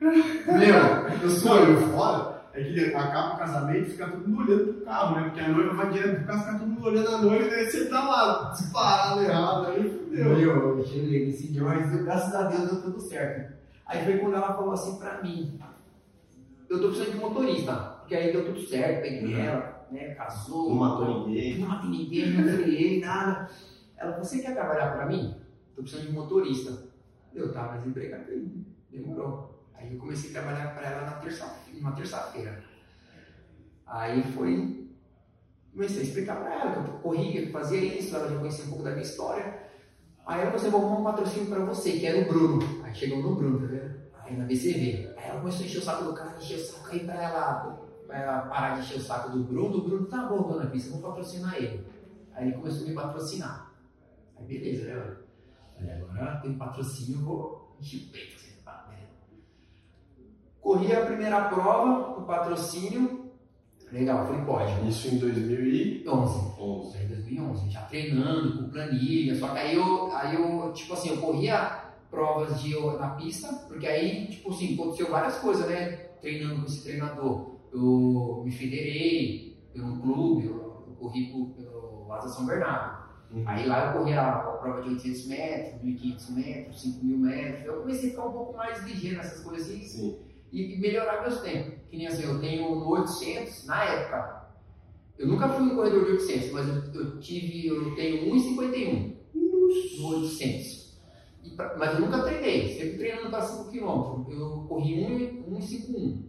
[0.00, 0.10] Meu,
[1.22, 1.76] eu sou eu.
[1.78, 5.22] o foda é que acaba o casamento e fica todo mundo olhando pro carro, né?
[5.28, 7.70] Porque a noiva vai direto pro carro, fica todo mundo olhando a noiva e aí
[7.70, 10.36] você tá lá, disparado errado, aí fudeu.
[10.36, 13.52] Meu, eu cheguei nesse dia, mas graças a Deus deu tudo certo.
[13.86, 15.60] Aí foi quando ela falou assim pra mim:
[16.68, 19.40] Eu tô precisando de motorista, porque aí deu tudo certo, peguei Uhum.
[19.44, 20.70] ela, né, casou.
[20.70, 21.60] Não matou ninguém.
[21.60, 23.48] Não matei ninguém, não freiei, nada.
[24.00, 25.36] Ela Você quer trabalhar pra mim?
[25.76, 26.88] Tô precisando de motorista.
[27.34, 29.64] Eu tava desempregado ainda, demorou.
[29.74, 32.62] Aí eu comecei a trabalhar pra ela na terça- numa terça-feira.
[33.86, 34.88] Aí foi.
[35.72, 38.68] Comecei a explicar pra ela que eu corria, que fazia isso, ela já conhecia um
[38.68, 39.62] pouco da minha história.
[40.26, 42.58] Aí ela falou assim, vou arrumar um patrocínio pra você, que era o Bruno.
[42.84, 44.00] Aí chegou no Bruno, tá vendo?
[44.24, 45.14] Aí na BCV.
[45.16, 47.80] Aí ela começou a encher o saco do cara, encher o saco aí pra ela,
[48.06, 49.76] pra ela parar de encher o saco do Bruno.
[49.78, 51.86] O Bruno, tá bom, dona Pista, vou patrocinar ele.
[52.34, 53.69] Aí ele começou a me patrocinar.
[54.40, 55.20] Aí beleza,
[55.78, 58.36] né, agora tem patrocínio, eu vou encher o peito.
[58.36, 58.54] assim,
[58.88, 59.06] né?
[60.60, 63.30] Corri a primeira prova, o patrocínio.
[63.92, 64.88] Legal, falei, pode.
[64.88, 66.60] Isso em 2011.
[66.60, 66.98] 11.
[66.98, 71.20] Aí, 2011, já treinando com planilha, só que aí eu, aí eu tipo assim, eu
[71.20, 75.90] corria provas de, na pista, porque aí, tipo assim, aconteceu várias coisas, né?
[76.20, 77.56] Treinando com esse treinador.
[77.72, 82.99] Eu me federei pelo clube, eu, eu corri pelo Asa São Bernardo.
[83.32, 83.44] Uhum.
[83.46, 87.64] Aí lá eu corria a, prova de 800 metros, 1500 metros, 5000 metros.
[87.66, 90.18] Eu comecei a ficar um pouco mais ligeiro nessas coisas assim, Sim.
[90.52, 91.74] e, e melhorar meus tempos.
[91.88, 94.46] Que nem assim, eu tenho no 800, na época,
[95.18, 100.08] eu nunca fui um corredor de 800, mas eu, eu tive, eu tenho 1,51 no
[100.08, 100.98] 800.
[101.44, 104.30] E pra- mas eu nunca treinei, sempre treinando para 5 km.
[104.30, 106.24] Eu corri 1 1,51.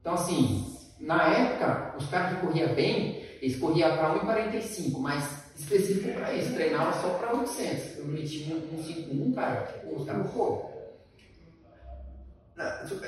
[0.00, 0.64] Então assim,
[1.00, 6.54] na época, os caras que corriam bem, eles corriam para 1,45, mas específico para isso,
[6.54, 7.98] treinava só para 800.
[7.98, 10.70] Eu meti 1,51, cara, pô, os caras, pô,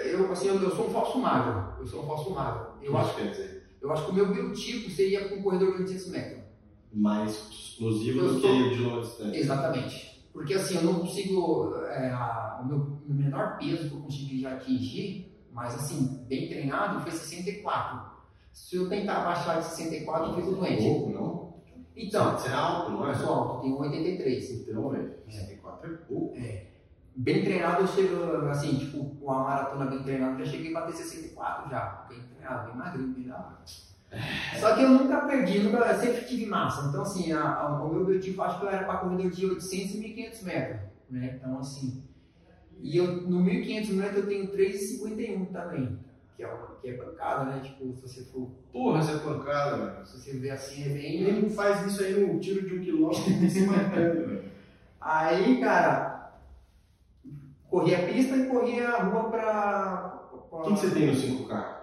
[0.04, 1.74] eu, assim, eu, eu sou um falso magro.
[1.80, 2.66] Eu sou um falso magro.
[2.83, 5.83] Eu acho, quer dizer, eu acho que o meu biotipo seria para um corredor de
[5.83, 6.38] 800 metros.
[6.92, 9.37] mais explosivo Eu do que o de longa distância.
[9.38, 10.14] Exatamente.
[10.33, 11.74] Porque assim, eu não consigo.
[11.88, 16.48] é, a- o meu, meu menor peso que eu consegui já atingir, mas assim, bem
[16.48, 18.14] treinado, foi 64.
[18.52, 20.83] Se eu tentar baixar de 64, eu fico doente.
[20.83, 21.43] Pouco, não?
[21.96, 23.14] Então, Você é alto, não eu é?
[23.14, 24.68] sou alto, tenho 1,83.
[24.68, 26.37] Então, velho, 64 é pouco.
[27.16, 30.96] Bem treinado, eu chego, assim, tipo, com a maratona bem treinada, já cheguei a bater
[30.96, 32.07] 64 já.
[32.09, 33.59] Bem treinado, bem magrinho, bem da hora.
[34.59, 36.88] Só que eu nunca perdi, nunca, eu sempre tive massa.
[36.88, 39.94] Então, assim, a- a- o meu objetivo, acho que eu era para corredor de 800
[39.94, 40.80] e 1500 metros,
[41.11, 41.37] né?
[41.40, 42.02] Então, assim,
[42.80, 45.98] e eu, no 1500 metros eu tenho 3,51 também,
[46.37, 47.61] que é, uma, que é bancada, né?
[47.62, 50.07] Tipo, se você for, Porra, essa pancada, velho.
[50.07, 51.23] se você ver assim, é bem...
[51.23, 54.44] Ele não faz isso aí num tiro de um quilômetro e se matando, velho.
[55.01, 56.33] Aí, cara,
[57.68, 60.20] corria a pista e corria a rua pra.
[60.51, 61.75] pra- O que, que você tem no 5K?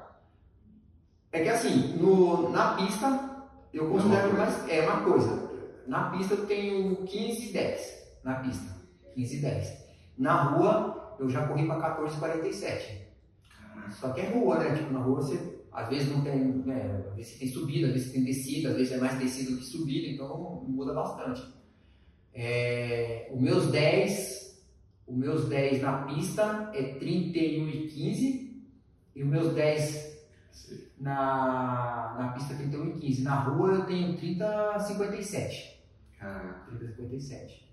[1.33, 3.29] É que assim, no, na pista,
[3.73, 4.67] eu considero uma mais.
[4.69, 5.49] É uma coisa.
[5.87, 8.03] Na pista eu tenho 15 e 10.
[8.23, 8.75] Na pista.
[9.15, 9.77] 15 e 10.
[10.17, 13.10] Na rua, eu já corri pra 14,47.
[13.91, 14.75] Só que é rua, né?
[14.75, 18.11] Tipo, na rua você às vezes não tem, né, às vezes tem subida, às vezes
[18.11, 21.41] tem descida, às vezes é mais descida do que subida, então muda bastante.
[22.33, 24.61] É, os meus 10,
[25.07, 28.63] os meus 10 na pista é 31 e 15
[29.15, 30.11] e os meus 10
[30.99, 33.23] na, na pista 31 e 15.
[33.23, 35.83] Na rua eu tenho 30 57.
[36.17, 36.71] Caraca.
[36.77, 37.70] 30 57.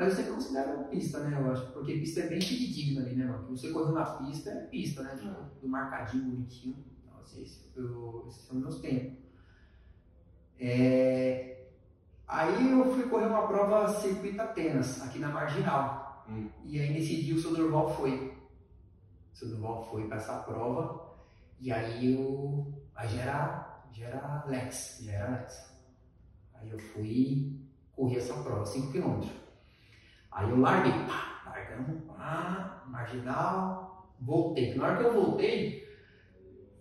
[0.00, 1.38] Mas eu sempre considero pista, né?
[1.38, 3.46] Eu acho, porque pista é bem digna ali, né, mano?
[3.50, 5.14] Você correu na pista, é pista, né?
[5.14, 6.82] Tipo, do marcadinho, bonitinho.
[7.04, 9.18] Então, assim, esse, eu, esses são meus tempos.
[10.58, 11.66] É,
[12.26, 16.24] aí eu fui correr uma prova circuito Atenas, aqui na Marginal.
[16.30, 16.48] Hum.
[16.64, 18.32] E aí nesse dia o seu Durval foi.
[19.34, 21.14] O seu Durval foi para essa prova.
[21.60, 22.72] E aí eu.
[22.94, 25.74] Aí já era, já era Lex, já era Lex.
[26.54, 27.60] Aí eu fui
[27.94, 29.49] correr essa prova, 5 km.
[30.32, 34.74] Aí eu larguei, pá, largamos, pá, marginal, voltei.
[34.74, 35.88] Na hora que eu voltei,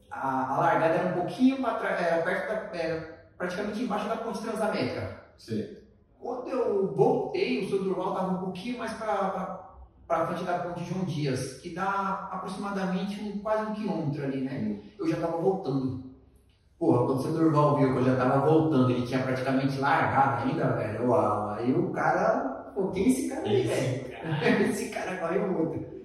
[0.09, 4.17] a, a largada era um pouquinho para trás, era perto da, era praticamente embaixo da
[4.17, 5.23] ponte transamérica.
[5.37, 5.77] Sim.
[6.19, 11.05] Quando eu voltei, o seu Durval estava um pouquinho mais para frente da ponte João
[11.05, 14.81] Dias, que dá aproximadamente um, quase um quilômetro ali, né?
[14.97, 16.09] Eu já estava voltando.
[16.77, 20.43] Porra, quando o seu Durval viu que eu já estava voltando, ele tinha praticamente largado
[20.43, 21.09] ainda, velho.
[21.09, 22.48] Uau, aí o cara,
[22.79, 24.69] pô, quem é esse cara aí, velho?
[24.69, 25.99] esse cara corre muito.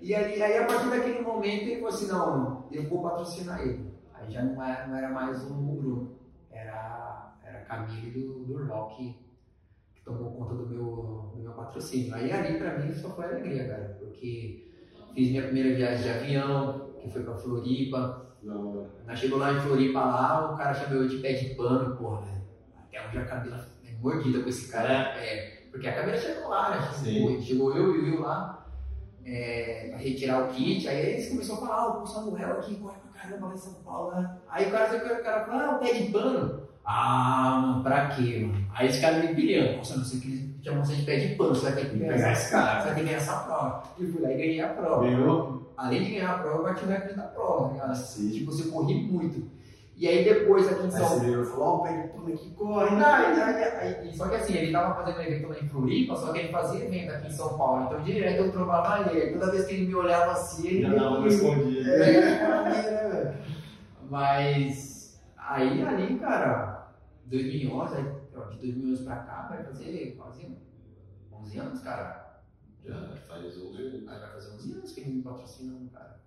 [0.00, 3.88] E aí, aí, a partir daquele momento, ele falou assim: não, eu vou patrocinar ele.
[4.14, 6.18] Aí já não era, não era mais um Bruno,
[6.50, 9.16] era, era a Camille do, do Durval que
[10.04, 12.14] tomou conta do meu, do meu patrocínio.
[12.14, 14.72] Aí ali pra mim só foi alegria, cara, porque
[15.14, 18.26] fiz minha primeira viagem de avião, que foi pra Floripa.
[18.42, 22.22] Nós chegou lá em Floripa lá, o cara chamou eu de pé de pano, porra,
[22.22, 22.42] velho.
[22.86, 25.16] Até hoje a cabela é mordida com esse cara.
[25.18, 26.90] É, porque a cabela chegou lá, né?
[27.04, 28.66] Chegou, chegou eu e o Will lá
[29.24, 32.96] é, pra retirar o kit, aí eles começaram a falar, ah, o Samuel aqui corre
[32.98, 34.36] pra caramba lá em São Paulo, né?
[34.48, 36.68] Aí o cara, o cara falou, ah, o pé de pano.
[36.84, 38.66] Ah, mano, pra quê, mano?
[38.74, 41.34] Aí esse cara me pilhando, nossa, não sei o que tinha moça de pé de
[41.34, 42.80] pano, você vai ter que Pegar esse cara.
[42.80, 43.82] Você vai ter que ganhar essa prova.
[43.98, 45.02] E fui lá e ganhei a prova.
[45.04, 45.72] Ganhou?
[45.76, 47.96] Além de ganhar a prova, eu bati o recorde da prova, tá ligado?
[47.96, 48.30] Sim.
[48.30, 49.50] Tipo, você corri muito.
[50.00, 52.08] E aí depois aqui em Aí São você virou e falou, ó, o pé de
[52.12, 52.90] pano aqui corre.
[52.96, 56.32] não, aí- aí- aí- só que assim, ele tava fazendo evento lá em Floripa, só
[56.32, 57.86] que ele fazia evento aqui em São Paulo.
[57.86, 59.32] Então direto eu trovava ele.
[59.32, 61.80] Toda vez que ele me olhava assim, ele Já me não respondi.
[61.80, 62.20] É,
[62.64, 63.38] né, velho?
[64.08, 66.92] Mas aí ali, cara,
[67.26, 68.04] 2011, aí,
[68.36, 70.46] ó, de 2011 pra cá, vai fazer quase
[71.32, 72.40] 11 anos, cara.
[72.84, 72.94] Já
[73.26, 74.08] faz 11 anos.
[74.08, 76.20] Aí vai fazer 11 anos que ele me patrocinando, cara.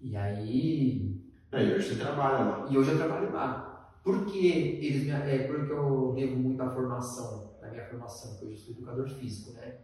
[0.00, 1.20] E aí,
[1.52, 2.66] Aí hoje você trabalha lá.
[2.70, 3.72] E hoje eu trabalho lá.
[4.02, 8.46] Por que eles me, é, porque eu devo muito à formação, da minha formação, que
[8.46, 9.76] hoje eu sou educador físico, né?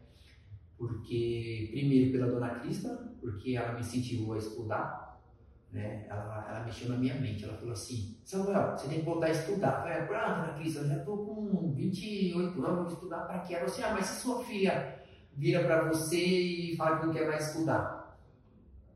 [0.77, 5.23] Porque, primeiro, pela dona Crista, porque ela me incentivou a estudar,
[5.71, 6.07] né?
[6.09, 9.31] Ela, ela mexeu na minha mente, ela falou assim, Samuel, você tem que voltar a
[9.31, 10.01] estudar.
[10.01, 13.55] Eu falei, ah, dona Crista, eu já tô com 28 anos, vou estudar para quê?
[13.55, 14.99] Ela falou assim, ah, mas se sua filha
[15.37, 17.98] vira para você e fala que não quer mais estudar,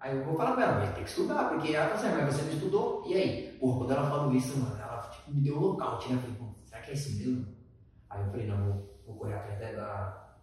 [0.03, 2.35] Aí eu vou falar pra ela, vai ter que estudar, porque ela fala assim, mas
[2.35, 3.05] você não estudou?
[3.07, 3.57] E aí?
[3.61, 6.17] Porra, quando ela falou isso, mano, ela tipo, me deu um nocaute, né?
[6.17, 7.47] Eu falei, pô, será que é isso mesmo?
[8.11, 10.35] Aí eu falei, não, vou, vou correr atrás da,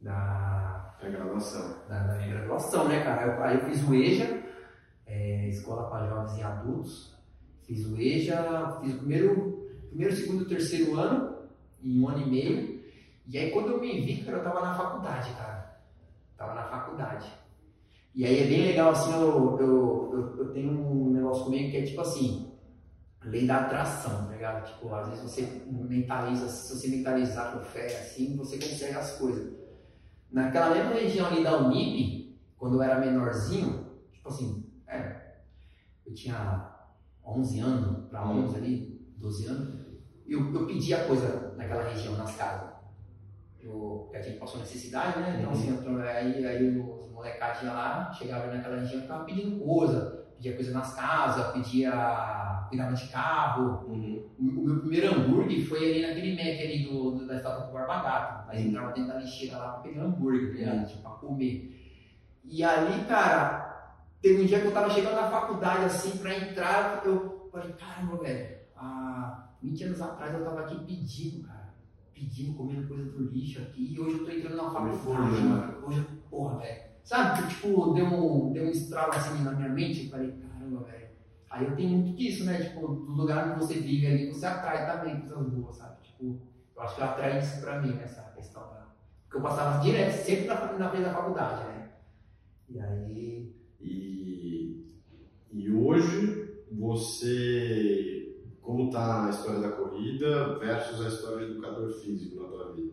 [0.00, 1.76] da, da, graduação.
[1.90, 3.20] da, da minha graduação, né, cara?
[3.20, 4.42] Aí eu, aí eu fiz o EJA,
[5.04, 7.18] é, Escola para Jovens e Adultos,
[7.66, 11.36] fiz o EJA, fiz o primeiro, primeiro, segundo e terceiro ano,
[11.82, 12.82] em um ano e meio,
[13.26, 15.78] e aí quando eu me vi, cara, eu tava na faculdade, cara.
[16.38, 17.39] Tava na faculdade.
[18.14, 21.76] E aí é bem legal, assim, eu, eu, eu, eu tenho um negócio comigo que
[21.76, 22.50] é tipo assim,
[23.24, 24.66] lei da atração, tá ligado?
[24.66, 29.52] Tipo, às vezes você mentaliza, se você mentalizar com fé, assim, você consegue as coisas.
[30.30, 35.36] Naquela mesma região ali da Unip, quando eu era menorzinho, tipo assim, é,
[36.06, 36.76] eu tinha
[37.24, 39.80] 11 anos, pra 11 ali, 12 anos,
[40.26, 42.70] eu, eu pedia coisa naquela região, nas casas.
[43.60, 45.38] Eu, a gente passou necessidade, né?
[45.38, 50.18] Então, assim, eu, aí, aí os molecadinhos lá chegavam naquela região e ficavam pedindo coisa.
[50.36, 53.84] Pedia coisa nas casas, pedia cuidava de carro.
[53.88, 54.26] Uhum.
[54.38, 57.72] O, o meu primeiro hambúrguer foi ali naquele Mac ali do, do- da estátua do
[57.72, 58.50] Barba Gato.
[58.50, 60.88] Aí entrava dentro da lixeira lá pra pegar hambúrguer, tá ligado?
[60.88, 61.76] Tipo, pra comer.
[62.44, 63.92] E ali, cara,
[64.22, 68.16] teve um dia que eu tava chegando na faculdade, assim, pra entrar, eu falei, caramba,
[68.22, 71.74] velho, há 20 anos atrás eu tava aqui pedindo, cara.
[72.14, 75.86] Pedindo, comendo coisa do lixo aqui, e hoje eu tô entrando na faculdade, mano.
[75.86, 76.89] Hoje, porra, velho.
[77.04, 81.08] Sabe, tipo, deu um, deu um estralo assim na minha mente, eu falei, caramba, velho.
[81.50, 82.62] Aí eu tenho muito disso, né?
[82.62, 85.96] Tipo, do lugar onde você vive ali, você atrai também coisas boas, sabe?
[86.02, 86.38] Tipo,
[86.76, 88.70] eu acho que atrai isso pra mim, essa questão.
[89.30, 91.90] Porque eu passava direto, sempre na, frente da faculdade, né?
[92.68, 93.54] E aí.
[93.80, 94.84] E,
[95.52, 102.42] e hoje você, como está a história da corrida versus a história de educador físico
[102.42, 102.89] na tua vida?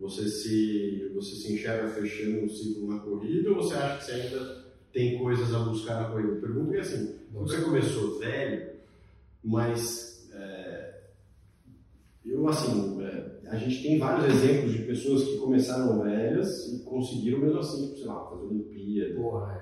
[0.00, 4.12] Você se, você se enxerga fechando um ciclo na corrida ou você acha que você
[4.12, 6.40] ainda tem coisas a buscar na corrida?
[6.40, 8.76] Pergunta é assim, você começou velho,
[9.42, 11.00] mas é,
[12.24, 17.40] eu assim, é, a gente tem vários exemplos de pessoas que começaram velhas e conseguiram
[17.40, 19.14] mesmo assim, sei lá, fazer Olimpíada.
[19.14, 19.52] Porra,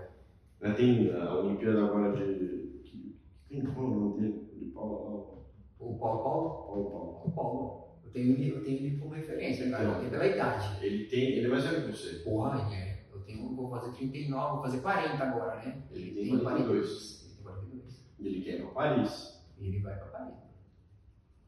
[0.60, 0.66] é.
[0.68, 2.80] Né, Tem a Olimpíada agora de.
[2.84, 3.14] que-
[3.48, 4.42] Quem qual é o nome dele?
[4.58, 5.44] De Paulo.
[5.78, 6.48] O Paulo Paulo?
[6.66, 7.22] Paulo, Paulo.
[7.26, 7.85] O Paulo.
[8.16, 9.84] Eu tenho ele, eu tenho ele como referência, cara.
[9.84, 10.84] Eu tenho pela idade.
[10.84, 11.32] Ele tem.
[11.32, 12.14] Ele é mais velho que você.
[12.20, 13.04] Porra, é.
[13.12, 15.82] Eu tenho, vou fazer 39, vou fazer 40 agora, né?
[15.90, 17.22] Ele tem 42.
[17.22, 18.04] Ele tem 42.
[18.18, 19.42] E ele quer ir pra Paris.
[19.58, 20.34] E ele vai pra Paris.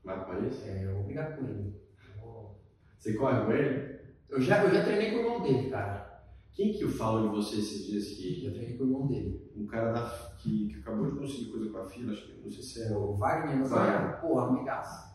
[0.04, 0.66] Vai pra Paris?
[0.66, 1.74] É, eu vou brigar com ele.
[2.16, 2.60] Eu vou-
[2.98, 3.98] Você corre com ele?
[4.28, 6.06] Eu já, eu já treinei com o irmão dele, cara.
[6.52, 8.04] Quem que fala de você esses dias
[8.42, 8.56] Já que.
[8.56, 9.50] treinei com o irmão dele.
[9.56, 12.50] Um cara da, que, que acabou de conseguir coisa com a fila, acho que não
[12.50, 12.96] sei se é.
[12.96, 15.07] O Wagner Noronha, porra, amigaço.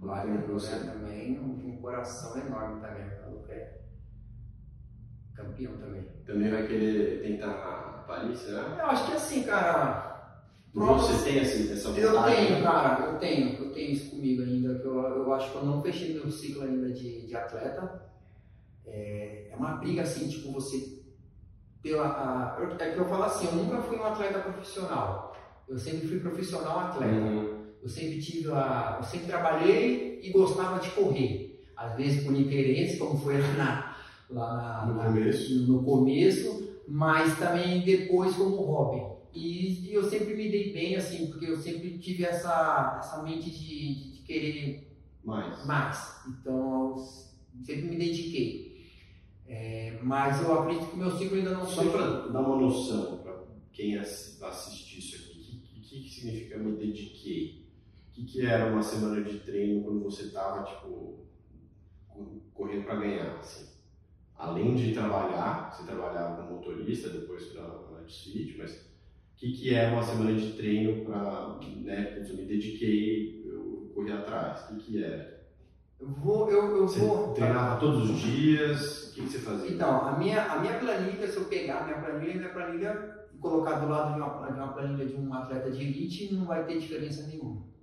[0.00, 0.74] Wagner Você.
[0.76, 3.02] Noronha também, um, um coração enorme também.
[3.48, 3.78] É
[5.34, 6.02] campeão também.
[6.26, 8.76] Também vai querer tentar a Paris, será?
[8.78, 10.06] Eu acho que assim, cara.
[10.74, 12.36] Você tem essa, essa Eu vontade?
[12.36, 15.64] tenho, cara, eu tenho, eu tenho isso comigo ainda, que eu, eu acho que eu
[15.64, 18.02] não fechei meu ciclo ainda de, de atleta.
[18.86, 21.02] É, é uma briga assim, tipo, você
[21.82, 22.06] pela.
[22.06, 25.34] A, eu- é que eu falo assim, eu nunca fui um atleta profissional.
[25.66, 27.12] Eu sempre fui profissional atleta.
[27.14, 27.57] Uhum.
[27.82, 28.96] Eu sempre tive a.
[29.00, 31.64] Eu sempre trabalhei e gostava de correr.
[31.76, 33.96] Às vezes por interesse, como foi lá na.
[34.30, 35.54] Lá na- No na- começo.
[35.66, 39.16] no começo, mas também depois como hobby.
[39.34, 43.50] E, e eu sempre me dei bem, assim, porque eu sempre tive essa, essa mente
[43.50, 44.92] de, de querer
[45.24, 45.64] Mais.
[45.66, 46.14] mais.
[46.28, 48.68] Então, eu sempre me dediquei.
[49.46, 51.90] É, mas eu acredito que o meu ciclo ainda não Só foi.
[51.92, 56.76] para dar uma noção para quem ass- assistir isso aqui, o que, que significa me
[56.76, 57.66] dediquei?
[58.18, 61.24] O que, que era uma semana de treino quando você estava tipo
[62.08, 63.36] co- correndo para ganhar?
[63.38, 63.68] Assim?
[64.34, 69.72] Além de trabalhar, você trabalhava como motorista, depois para a Fit, mas o que, que
[69.72, 74.82] é uma semana de treino para, né, eu me dediquei, eu corri atrás, o que,
[74.84, 75.46] que era?
[76.00, 76.50] Eu vou.
[76.50, 79.70] Eu, eu Você vou treinava todos os dias, o que, que você fazia?
[79.70, 83.38] Então, a minha, a minha planilha, se eu pegar a minha planilha, minha planilha e
[83.38, 86.64] colocar do lado de uma, de uma planilha de um atleta de elite, não vai
[86.66, 87.77] ter diferença nenhuma.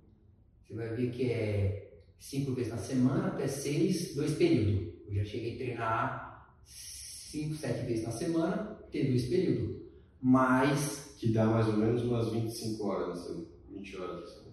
[0.66, 4.94] Você vai ver que é cinco vezes na semana, até seis, dois períodos.
[5.06, 9.76] Eu já cheguei a treinar cinco, sete vezes na semana, ter dois períodos.
[10.20, 14.24] Mas, Que dá mais ou menos umas 25 horas, assim, 20 horas.
[14.24, 14.52] Assim.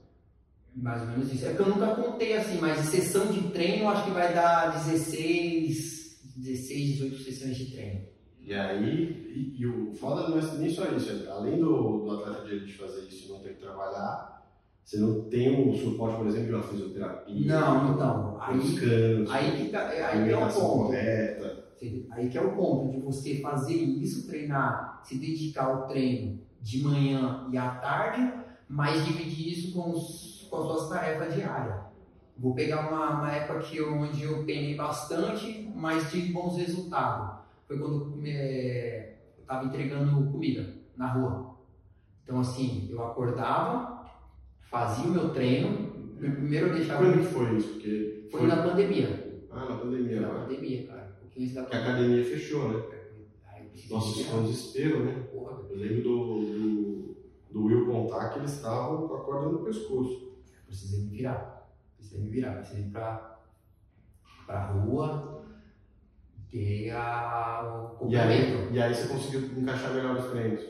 [0.76, 1.46] mais ou menos isso.
[1.46, 6.22] É que eu nunca contei assim, mas sessão de treino acho que vai dar 16,
[6.38, 8.02] 16, 18 sessões de treino.
[8.40, 12.12] E aí, e, e o foda não é nem só isso, é, além do, do
[12.12, 14.33] atleta de fazer isso e não ter que trabalhar,
[14.84, 19.52] você não tem o suporte, por exemplo, de uma fisioterapia, Não, então, aí, descanso, aí
[19.66, 20.84] que, tá, é- aí que é o ponto.
[20.86, 21.64] correta.
[22.12, 26.82] Aí que é o ponto de você fazer isso, treinar, se dedicar ao treino de
[26.82, 28.34] manhã e à tarde,
[28.70, 31.76] mas dividir isso com, os, com as suas tarefas diárias.
[32.38, 37.40] Vou pegar uma, uma época que eu, onde eu treinei bastante, mas tive bons resultados.
[37.68, 41.56] Foi quando é, eu estava entregando comida na rua.
[42.24, 43.93] Então, assim, eu acordava,
[44.70, 45.92] fazia o meu treino.
[46.20, 47.04] Primeiro eu deixava.
[47.04, 47.70] Quando que foi isso?
[47.74, 49.44] Porque Foi na pandemia.
[49.52, 50.44] Ah, na pandemia Na agora.
[50.46, 51.14] pandemia, cara.
[51.18, 52.76] Um pouquinho antes da Porque a academia fechou, né?
[52.76, 55.24] Eu precisei Nossa, isso foi um desespero, né?
[55.32, 57.16] Porra, Eu lembro do, do,
[57.52, 60.34] do Will contar que eles estavam com a corda no pescoço.
[60.66, 61.68] precisei me virar.
[61.98, 62.54] Precisei me virar.
[62.56, 63.40] Precisei ir pra,
[64.48, 65.44] pra rua,
[66.50, 70.62] ter a, o E aí, e aí você conseguiu encaixar melhor os treinos.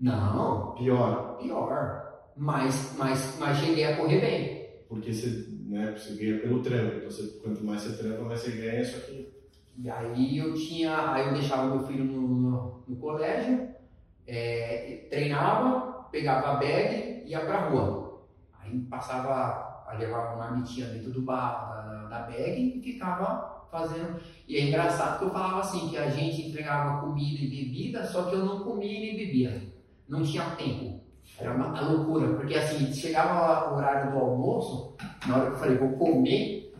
[0.00, 2.09] Não, Pior, pior.
[2.36, 4.60] Mas, mas, mas cheguei a correr bem.
[4.88, 6.96] porque você, né, você ganha pelo trampo.
[6.96, 9.28] Então, você, quanto mais você trampa, mais você ganha, só que
[9.78, 11.12] E aí eu tinha.
[11.12, 13.68] Aí eu deixava meu filho no, no, no colégio,
[14.26, 18.22] é, treinava, pegava a bag e ia pra rua.
[18.58, 24.20] Aí passava a levar uma marmitinha dentro do bar, da, da bag e ficava fazendo.
[24.46, 28.24] E é engraçado que eu falava assim, que a gente entregava comida e bebida, só
[28.24, 29.62] que eu não comia e nem bebia.
[30.08, 31.00] Não tinha tempo.
[31.40, 34.94] Era uma a loucura, porque assim, chegava o horário do almoço,
[35.26, 36.74] na hora que eu falei, vou comer,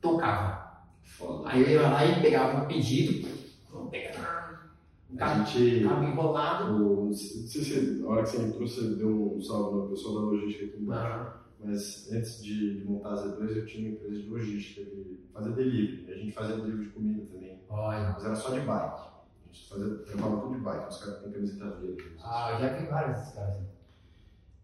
[0.00, 0.64] tocava.
[1.02, 1.48] foda.
[1.48, 3.28] Aí eu ia lá e pegava um pedido,
[3.72, 4.70] vamos pegar
[5.18, 6.74] A cabo enrolado.
[6.74, 10.14] o- Não sei se na hora que você entrou, você deu um salve no pessoal
[10.14, 11.06] da logística aqui embaixo.
[11.06, 15.20] Ah, Mas antes de, de montar a Z2, eu tinha uma empresa de logística, de
[15.32, 16.12] fazer delivery.
[16.12, 17.58] A gente fazia delivery de comida também.
[17.68, 19.00] Olha, Mas era só de bike.
[19.00, 22.04] A gente fazia, trabalhava tudo de bike, os caras têm camiseta verde.
[22.22, 23.56] Ah, eu já vi vários desses caras.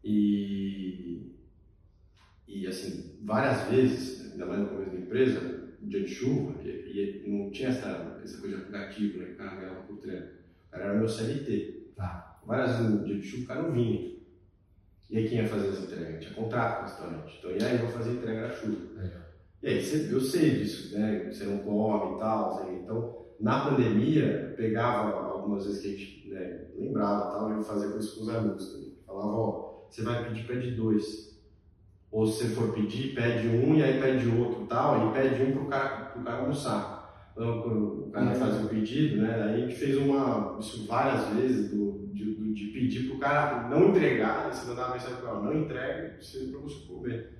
[0.03, 1.37] E,
[2.47, 7.31] e assim, várias vezes, ainda mais no começo da empresa, dia de chuva, e, e
[7.31, 9.35] não tinha essa, essa coisa de aplicativo, né?
[9.37, 10.27] Ganhava por treino.
[10.69, 11.93] O cara era meu CLT.
[11.97, 12.41] Tá.
[12.47, 14.11] Várias vezes no dia de chuva o cara não vinha.
[15.11, 16.23] E aí quem ia fazer as entregas?
[16.23, 17.39] Tinha contrato com o restaurante.
[17.39, 18.77] Então, e aí eu vou fazer entrega na chuva.
[19.63, 21.31] E aí você, eu sei disso, né?
[21.31, 22.51] Você não come e tal.
[22.55, 27.63] Assim, então, na pandemia, pegava algumas vezes que a gente né, lembrava e tal, eu
[27.63, 28.95] fazia com isso com os amigos também.
[29.05, 31.31] Falava, ó, você vai pedir, pede dois.
[32.11, 35.53] Ou se você for pedir, pede um e aí pede outro tal, e pede um
[35.53, 37.31] pro cara, pro cara almoçar.
[37.33, 39.35] Então, quando o cara faz o pedido, né?
[39.43, 43.69] Aí a gente fez uma, isso várias vezes, do, de, do- de pedir pro cara
[43.69, 47.31] não entregar, você mandava mensagem pro cara, não entregue, você, pra você comer.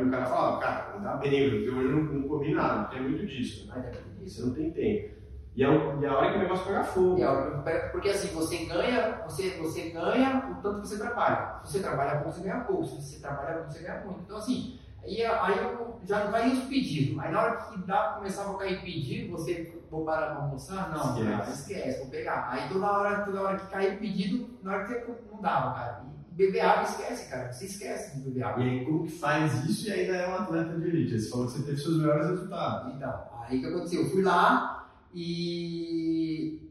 [0.00, 2.88] E o cara fala, cara, não dá bem, porque hoje eu não, não comi nada,
[2.90, 3.66] tem muito disso.
[3.68, 3.90] Né?
[4.22, 5.11] Você não tem tempo.
[5.54, 7.18] E é, e é a hora que o negócio pega fogo.
[7.18, 11.60] E, ó, Porque assim, você ganha, você, você ganha o tanto que você trabalha.
[11.64, 12.86] Se você trabalha pouco, você ganha pouco.
[12.86, 14.20] Se você trabalha muito, você ganha muito.
[14.20, 17.18] Então assim, aí, aí eu já vai os pedidos.
[17.18, 20.88] Aí na hora que dá, começava a cair pedido, você vou parar pra almoçar?
[20.90, 21.30] Não, Esquece.
[21.36, 22.48] cara, esquece, vou pegar.
[22.50, 25.74] Aí toda hora, toda hora que cair o pedido, na hora que você não dava,
[25.74, 26.02] cara.
[26.30, 27.52] E beber água, esquece, cara.
[27.52, 28.64] Você esquece de beber água.
[28.64, 31.20] E aí, como que faz isso e ainda é um atleta de elite?
[31.20, 32.94] Você falou que você teve seus melhores resultados.
[32.94, 34.00] Então, aí o que aconteceu?
[34.02, 34.78] Eu fui lá
[35.14, 36.70] e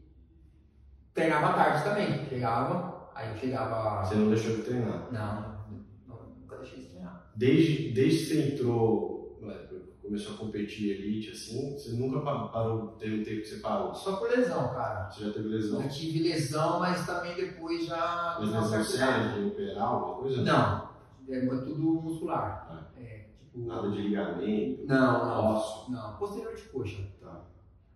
[1.14, 2.26] treinava à tarde também.
[2.28, 4.04] Chegava, aí chegava.
[4.04, 5.08] Você não deixou de treinar.
[5.12, 5.62] Não,
[6.08, 7.30] não, nunca deixei de treinar.
[7.36, 9.68] Desde, desde que você entrou, né,
[10.02, 13.94] começou a competir elite, assim, você nunca pa- parou, teve um tempo que você parou.
[13.94, 15.10] Só por lesão, cara.
[15.10, 15.82] Você já teve lesão?
[15.82, 18.36] Eu tive lesão, mas também depois já.
[18.40, 20.42] Mas não lesão séria, de operar, alguma coisa?
[20.42, 20.88] Não,
[21.28, 22.90] é tudo muscular.
[22.98, 23.66] É, tipo.
[23.66, 24.86] Nada de ligamento?
[24.86, 25.56] Não, não.
[25.56, 25.90] Osso?
[25.90, 27.02] Não, posterior de coxa.
[27.20, 27.40] Tá.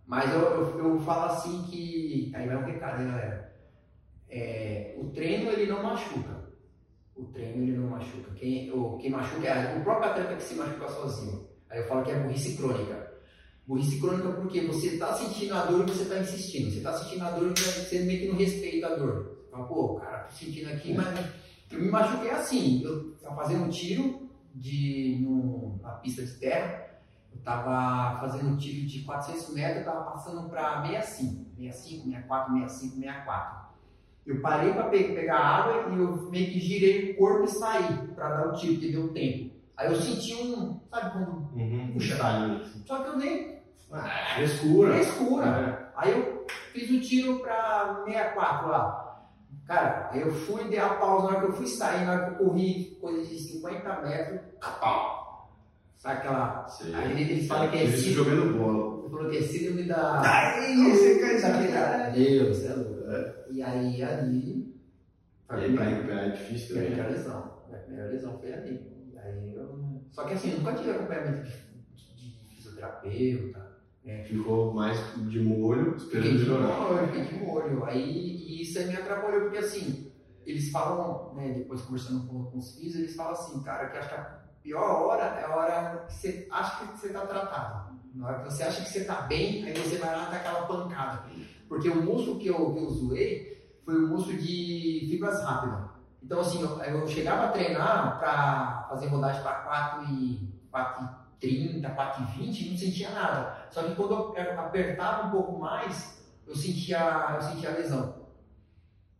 [0.07, 2.31] Mas eu, eu, eu falo assim que.
[2.33, 3.53] Aí vai um recado, hein, galera?
[4.29, 6.47] É, o treino ele não machuca.
[7.15, 8.31] O treino ele não machuca.
[8.35, 11.47] Quem, o, quem machuca é o próprio atleta que se machuca sozinho.
[11.69, 13.07] Aí eu falo que é burrice crônica.
[13.67, 16.71] Burrice crônica porque você está sentindo a dor e você está insistindo.
[16.71, 19.45] Você está sentindo a dor e você meio que não respeita a dor.
[19.51, 21.25] Fala, pô, cara, tô sentindo aqui, mas
[21.69, 22.81] eu me machuquei assim.
[22.81, 26.86] Eu estava fazendo um tiro de, no, na pista de terra.
[27.37, 32.53] Eu tava fazendo um tiro de 400 metros, eu tava passando para 65, 65, 64,
[32.53, 33.67] 65, 64.
[34.25, 38.35] Eu parei para pegar água e eu meio que girei o corpo e saí para
[38.35, 39.55] dar o tiro, porque deu tempo.
[39.77, 41.49] Aí eu senti um, sabe quando.
[41.53, 41.91] Uhum.
[41.93, 42.17] Puxa.
[42.17, 42.65] Talinho.
[42.85, 43.61] Só que eu nem.
[43.91, 44.97] Ah, frescura.
[44.97, 45.45] É escura.
[45.45, 45.91] É.
[45.95, 49.07] Aí eu fiz o tiro para 64 lá.
[49.65, 52.25] Cara, aí eu fui, dei a pausa na hora que eu fui sair, na hora
[52.25, 54.41] que eu corri, coisa de 50 metros,
[54.79, 55.16] pau.
[55.97, 56.67] Sabe aquela.
[56.67, 56.93] Sei.
[56.93, 58.29] Aí eles falam que é síndrome.
[58.29, 58.99] jogando bola.
[59.01, 60.21] Ele falou que é síndrome da.
[60.21, 62.09] Ai, você cai cara.
[62.11, 62.97] Deus, você é louco.
[63.49, 64.75] E aí, ali.
[65.49, 66.95] E aí pra recuperar é difícil Foi a também.
[66.97, 67.57] primeira lesão.
[67.71, 68.89] A primeira lesão foi ali.
[69.23, 70.01] Aí eu.
[70.11, 71.51] Só que assim, eu nunca tive acompanhamento de,
[72.15, 73.77] de, de fisioterapeuta.
[74.03, 74.23] né?
[74.23, 74.97] Ficou mais
[75.29, 77.07] de molho, esperando melhorar.
[77.07, 77.85] fiquei de molho.
[77.85, 80.11] Aí isso aí me atrapalhou, porque assim,
[80.45, 84.09] eles falam, né, depois conversando com, com os filhos, eles falam assim, cara, que acho
[84.09, 84.36] que a
[84.67, 87.97] pior hora é a hora que você acha que você tá tratado.
[88.13, 90.37] Na hora que você acha que você tá bem, aí você vai lá e dá
[90.37, 91.23] aquela pancada.
[91.69, 95.89] Porque o músculo que eu, que eu zoei foi o músculo de fibras rápidas.
[96.21, 102.71] Então, assim, eu, eu chegava a treinar para fazer rodagem para 4 e 4,30, 4,20
[102.71, 103.67] não sentia nada.
[103.69, 108.15] Só que quando eu apertava um pouco mais, eu sentia, eu sentia lesão.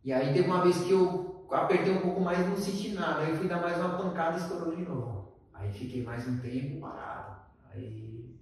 [0.04, 3.20] E aí teve uma vez que eu apertei um pouco mais e não senti nada.
[3.20, 5.17] Aí eu fui dar mais uma pancada e estourou de novo.
[5.58, 7.36] Aí fiquei mais um tempo parado.
[7.72, 8.36] Aí.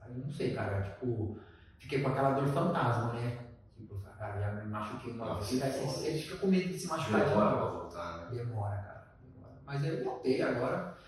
[0.00, 0.82] Aí não sei, cara.
[0.82, 1.38] Tipo,
[1.78, 3.38] fiquei com aquela dor fantasma, né?
[3.76, 5.62] Tipo, cara, já me machuquei uma vez.
[5.62, 7.60] Aí você, fica com medo de se machucar de Demora novo.
[7.60, 8.36] pra voltar, né?
[8.36, 9.06] Demora, cara.
[9.22, 9.54] Demora.
[9.64, 10.98] Mas aí eu voltei agora.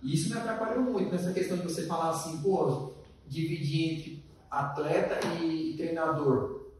[0.00, 2.94] E isso me atrapalhou muito nessa questão de você falar assim, pô,
[3.26, 6.70] dividir entre atleta e treinador,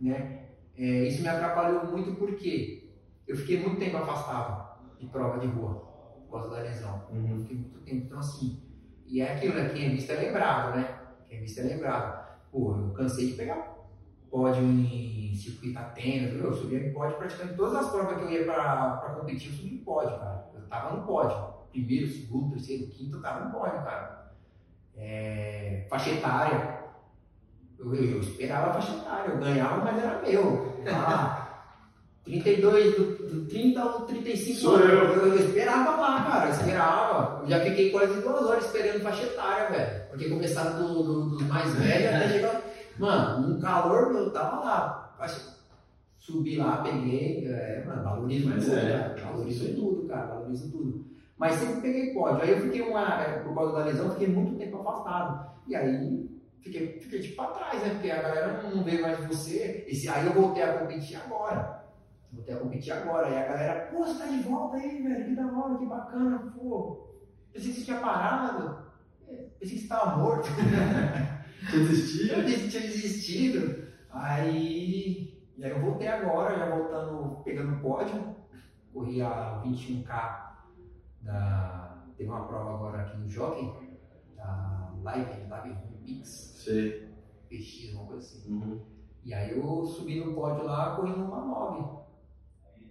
[0.00, 0.44] né?
[0.76, 2.92] É, isso me atrapalhou muito porque
[3.26, 5.95] eu fiquei muito tempo afastado de prova de rua
[6.26, 7.02] por causa da lesão.
[7.10, 8.06] Eu fiquei muito tempo.
[8.06, 8.62] Então, assim,
[9.06, 9.68] e é aquilo, né?
[9.68, 10.98] Quem é visto é lembrado, né?
[11.26, 12.26] Quem é visto é lembrado.
[12.50, 13.76] Pô, eu cansei de pegar
[14.30, 18.44] pódio em circuito Atenas, eu subia em pódio praticamente todas as provas que eu ia
[18.44, 20.50] pra, competir, eu subia em pódio, cara.
[20.54, 21.54] Eu tava no pódio.
[21.70, 24.32] Primeiro, segundo, terceiro, quinto, eu tava no pódio, cara.
[24.94, 26.76] É, faixa etária.
[27.78, 30.76] Eu, eu esperava a faixa etária, eu ganhava, mas era meu.
[30.88, 31.45] Ah,
[32.26, 34.90] 32, do, do 30 ao 35 Sou anos.
[34.90, 35.26] eu.
[35.28, 35.36] eu.
[35.36, 37.42] Esperava lá, cara, eu esperava.
[37.42, 40.02] Eu já fiquei quase duas horas esperando faixa etária, velho.
[40.10, 42.62] Porque começaram do, do, dos mais velhos até chegar.
[42.98, 45.16] Mano, um calor, eu tava lá.
[46.18, 49.14] Subi lá, peguei, é, mano, valorizo Mas tudo, é?
[49.14, 51.06] Valorizo tudo, cara, valorizo tudo.
[51.38, 52.42] Mas sempre peguei pódio.
[52.42, 55.52] Aí eu fiquei uma, é, por causa da lesão, fiquei muito tempo afastado.
[55.68, 56.28] E aí
[56.62, 57.90] fiquei, fiquei tipo pra trás, né?
[57.90, 59.84] Porque a galera não vê mais você.
[59.86, 61.85] Esse, aí eu voltei a competir agora.
[62.32, 63.28] Voltei a competir agora.
[63.28, 66.38] E a galera, pô, você tá de volta aí, velho, que da hora, que bacana,
[66.54, 67.14] pô.
[67.52, 68.86] Pensei que você tinha parado.
[69.58, 70.48] Pensei que você tava morto.
[71.66, 72.34] Você desistia?
[72.34, 73.88] Eu disse que tinha desistido.
[74.10, 78.36] Aí, e aí eu voltei agora, já voltando, pegando o pódio.
[78.92, 80.46] Corri a 21K
[81.22, 82.04] da.
[82.16, 83.70] Teve uma prova agora aqui no Jockey,
[84.36, 86.28] da Live, Live Home Pix,
[86.64, 87.10] Sei.
[87.50, 88.52] PX, uma coisa assim.
[88.52, 88.80] Uhum.
[89.24, 92.05] E aí eu subi no pódio lá correndo uma 9.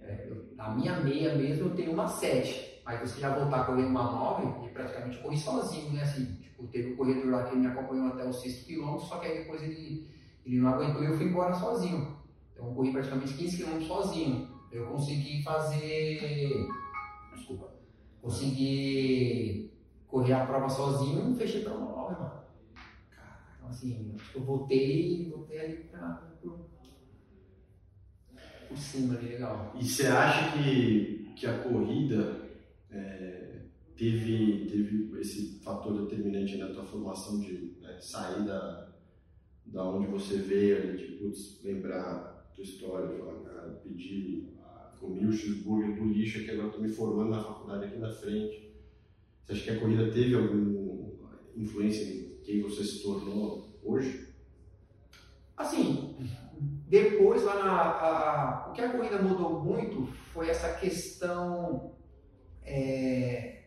[0.07, 2.81] É, eu- a minha meia mesmo eu tenho uma 7.
[2.85, 6.03] Aí você já voltar correndo uma 9 e praticamente corri sozinho, né?
[6.03, 9.25] Assim, tipo, teve um corredor lá que me acompanhou até os 6 km, só que
[9.27, 10.07] aí depois ele,
[10.45, 12.15] ele não aguentou e eu fui embora sozinho.
[12.53, 14.47] Então eu corri praticamente 15 km sozinho.
[14.71, 16.67] Eu consegui fazer.
[17.33, 17.73] Desculpa.
[18.21, 19.71] Consegui
[20.07, 22.41] correr a prova sozinho e fechei pra uma 9, mano.
[23.57, 26.21] Então, assim, eu voltei, voltei ali pra,
[28.67, 29.75] por, cima ali, legal.
[29.79, 32.49] E você acha que, que a corrida
[32.91, 33.61] é,
[33.95, 38.89] teve, teve esse fator determinante na tua formação de né, sair da,
[39.65, 44.47] da onde você veio ali, de putz, lembrar tua história, falar, cara, pedi,
[44.99, 48.73] comi o cheeseburger do lixo que agora estou me formando na faculdade aqui na frente.
[49.43, 51.11] Você acha que a corrida teve alguma
[51.55, 54.27] influência em quem você se tornou hoje?
[55.55, 56.15] Assim,
[56.87, 57.71] depois lá na.
[57.71, 61.93] a- a- o que a corrida mudou muito foi essa questão.
[62.63, 63.63] é,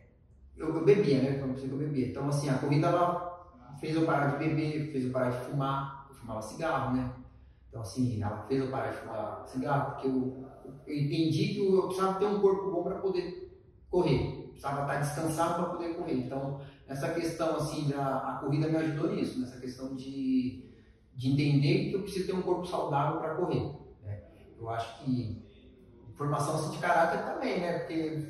[0.57, 1.39] eu, eu bebia, né?
[1.39, 2.07] Como eu eu bebia.
[2.07, 3.47] Então, assim, a corrida ela
[3.79, 6.07] fez eu parar de beber, fez eu parar de fumar.
[6.09, 7.13] Eu fumava cigarro, né?
[7.69, 10.45] Então, assim, ela fez eu parar de fumar cigarro porque eu,
[10.85, 13.57] eu entendi que eu precisava ter um corpo bom para poder
[13.89, 14.47] correr.
[14.49, 16.15] Precisava estar descansado para poder correr.
[16.15, 20.68] Então, essa questão, assim, da, a corrida me ajudou nisso, nessa questão de
[21.19, 23.73] de entender que eu preciso ter um corpo saudável para correr.
[24.05, 24.21] né?
[24.57, 25.43] Eu acho que
[26.15, 27.79] formação assim, de caráter também, né?
[27.79, 28.23] Porque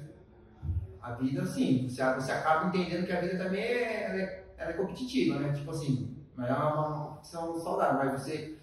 [1.00, 4.70] a vida, assim, você, você acaba entendendo que a vida também é, ela é, ela
[4.72, 5.54] é competitiva, né?
[5.54, 8.58] Tipo assim, mas é uma, competição saudável, mas você.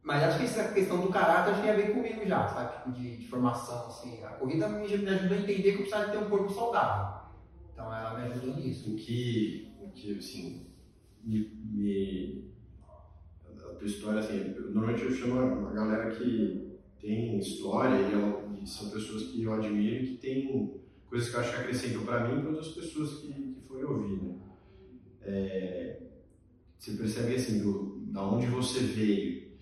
[0.00, 2.76] Mas acho que essa questão do caráter que tem a ver comigo já, sabe?
[2.76, 4.22] Tipo, de, de formação, assim.
[4.22, 7.20] A corrida me, me ajudou a entender que eu precisava ter um corpo saudável.
[7.72, 8.90] Então ela me ajudou nisso.
[8.90, 10.66] em que, em que assim,
[11.24, 12.51] me, me-
[13.82, 19.24] tua história, assim, normalmente eu chamo uma galera que tem história e, e são pessoas
[19.24, 22.40] que eu admiro e que tem coisas que eu acho que acrescentam para mim e
[22.42, 24.34] para outras pessoas que, que forem ouvir, né?
[25.22, 26.00] É,
[26.78, 29.52] você percebe assim, do, da onde você veio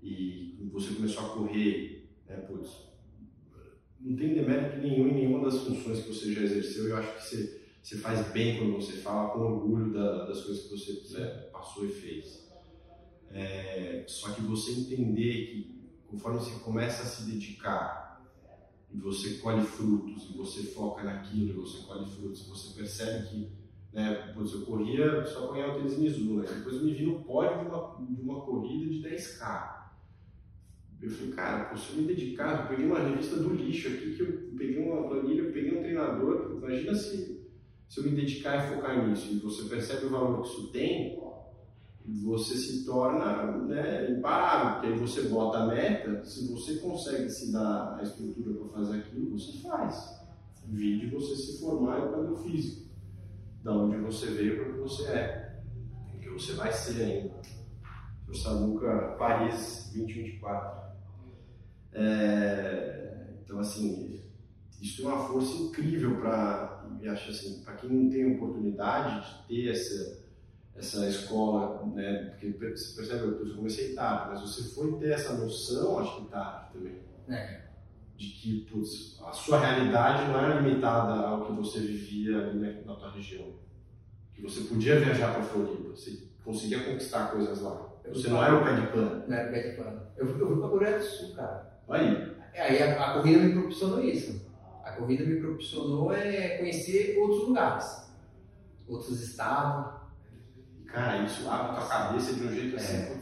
[0.00, 2.86] e você começou a correr, né, putz,
[4.00, 7.22] não tem demérito nenhum em nenhuma das funções que você já exerceu eu acho que
[7.24, 11.26] você você faz bem quando você fala com orgulho da- das coisas que você né,
[11.52, 12.45] passou e fez.
[13.32, 18.24] É, só que você entender que conforme você começa a se dedicar
[18.90, 23.52] e você colhe frutos e você foca naquilo e você colhe frutos você percebe que
[23.92, 26.48] né, putz, eu corria só para ganhar o tênis Mizuno, né?
[26.48, 29.76] depois eu me vi no pódio de uma, de uma corrida de 10K.
[31.00, 34.22] Eu falei, cara, se eu me dedicar, eu peguei uma revista do lixo aqui, que
[34.22, 37.36] eu peguei uma planilha, eu peguei um treinador, imagina se
[37.88, 41.18] se eu me dedicar e focar nisso e você percebe o valor que isso tem,
[42.08, 47.52] você se torna né, imparável, porque aí você bota a meta, se você consegue se
[47.52, 50.24] dar a estrutura para fazer aquilo, você faz.
[50.66, 52.90] Vide você se formar em educador físico,
[53.62, 55.62] da onde você veio para o que você é,
[56.14, 57.36] o que você vai ser ainda.
[58.26, 58.34] Sr.
[58.34, 60.86] Samuca, Paris 2024.
[61.92, 64.20] É, então, assim,
[64.80, 69.70] isso é uma força incrível para, acho assim, para quem não tem oportunidade de ter
[69.70, 70.25] essa
[70.76, 72.30] essa escola, né?
[72.30, 76.72] Porque você percebe, eu comecei tarde, mas você foi ter essa noção, acho que tarde
[76.72, 77.62] também, É.
[78.16, 82.94] de que putz, a sua realidade não era limitada ao que você vivia ali na,
[82.94, 83.54] tua região,
[84.34, 87.92] que você podia viajar para Floripa, você conseguia conquistar coisas lá.
[88.08, 89.24] Você não era o pé de pano.
[89.26, 90.00] Não era pé de pano.
[90.16, 91.80] Eu, eu fui pra Coreia do Sul, cara.
[91.88, 94.46] Aí, É, aí a, a corrida me proporcionou isso.
[94.84, 98.08] A corrida me proporcionou é conhecer outros lugares,
[98.86, 99.95] outros estados.
[100.96, 103.20] Cara, isso abre a tua cabeça de um jeito assim, É.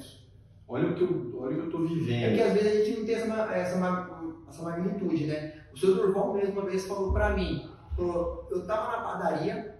[0.68, 2.40] olha o que eu, olha o que eu tô É porque vivendo.
[2.42, 5.54] às vezes a gente não tem essa, essa, essa magnitude, né?
[5.72, 9.74] O seu Durval mesmo uma vez falou pra mim, falou, eu tava na padaria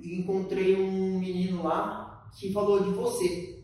[0.00, 3.62] e encontrei um menino lá que falou de você.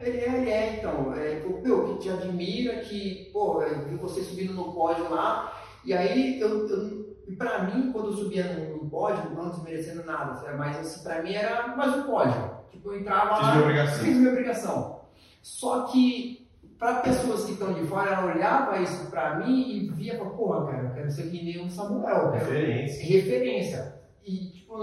[0.00, 1.12] Ele é, ele é, então.
[1.14, 5.52] É, meu, que te admira, que, pô, eu vi você subindo no pódio lá.
[5.84, 10.04] E aí, eu, eu, e pra mim, quando eu subia no, no pódio, não desmerecendo
[10.04, 12.57] nada, mas assim, pra mim era mais um pódio.
[12.78, 13.52] Tipo, eu entrava Fiz lá.
[13.54, 14.04] minha obrigação.
[14.04, 15.00] Fiz minha obrigação.
[15.42, 16.48] Só que,
[16.78, 20.88] para pessoas que estão de fora, ela olhava isso pra mim e via, porra, cara,
[20.88, 23.04] eu quero ser que nem o Samuel, eu quero Referência.
[23.06, 23.94] referência.
[24.24, 24.76] E, tipo,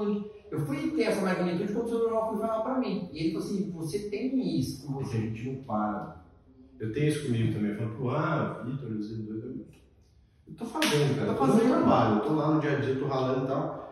[0.51, 3.09] eu fui ter essa magnitude quando o Samuel foi falar pra mim.
[3.13, 5.17] E ele falou assim, você tem isso com você.
[5.17, 6.23] a gente não para.
[6.79, 7.71] Eu tenho isso comigo também.
[7.71, 9.65] Eu falo, pô, ah, Vitor, eu doido.
[10.47, 11.25] Eu tô fazendo, cara.
[11.27, 11.69] Tô Eu tô no fazendo.
[11.75, 13.84] trabalho, eu tô lá no dia a dia, eu tô ralando e tal.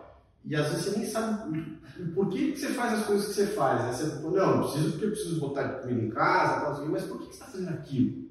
[0.45, 1.77] E às vezes você nem sabe
[2.13, 3.81] por que, que você faz as coisas que você faz.
[3.81, 6.89] Aí você fala, não, não preciso porque eu preciso botar comida em casa, tal, assim,
[6.89, 8.23] mas por que que você está fazendo aquilo?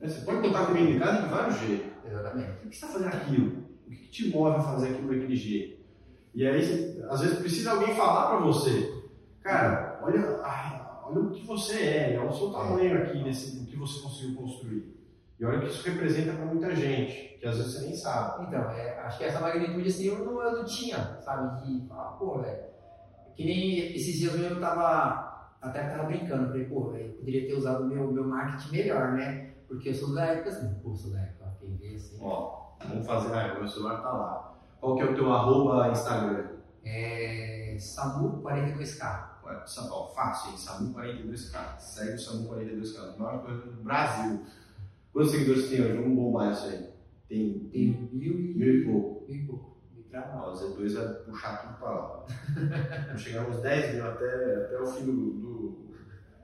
[0.00, 1.92] Né, Você pode botar comida em casa de vários jeitos.
[2.04, 2.46] Exatamente.
[2.52, 3.62] Por que que você está fazendo aquilo?
[3.86, 5.82] O que, que te move a fazer aquilo daquele jeito?
[6.34, 9.02] E aí, você- às vezes, precisa alguém falar para você,
[9.42, 13.66] cara, olha, ai, olha o que você é, olha o seu tamanho aqui, nesse, o
[13.66, 14.94] que você conseguiu construir.
[15.42, 18.44] E olha o que isso representa para muita gente, que às vezes você nem sabe.
[18.46, 21.84] Então, é, acho que essa magnitude assim eu não, eu não tinha, sabe?
[21.88, 22.62] Falar, pô, velho.
[23.34, 25.50] Que nem esses dias eu tava.
[25.60, 29.14] Até tava brincando, falei, pô, velho, eu poderia ter usado o meu, meu marketing melhor,
[29.14, 29.50] né?
[29.66, 32.18] Porque eu sou da época assim, pô, sou da época, quem vê assim.
[32.22, 34.54] Ó, vamos fazer, ah, o meu celular tá lá.
[34.80, 36.50] Qual que é o teu arroba Instagram?
[36.84, 37.74] É.
[37.80, 39.32] Samu42K.
[39.44, 40.56] Ué, Sa- ó, fácil, hein?
[40.56, 41.78] Samu42K.
[41.80, 43.14] Segue o Samu42K.
[43.16, 44.40] A maior coisa do Brasil.
[45.12, 45.96] Quantos seguidores tem hoje?
[45.96, 46.88] Vamos bombar isso aí.
[47.28, 48.54] Tem Tem mil e.
[48.54, 49.26] mil e pouco.
[49.30, 49.72] mil e pouco.
[50.14, 52.26] Ah, o Z2 vai puxar tudo pra lá.
[53.06, 55.92] Vamos chegar uns 10 mil até, até o fim do, do.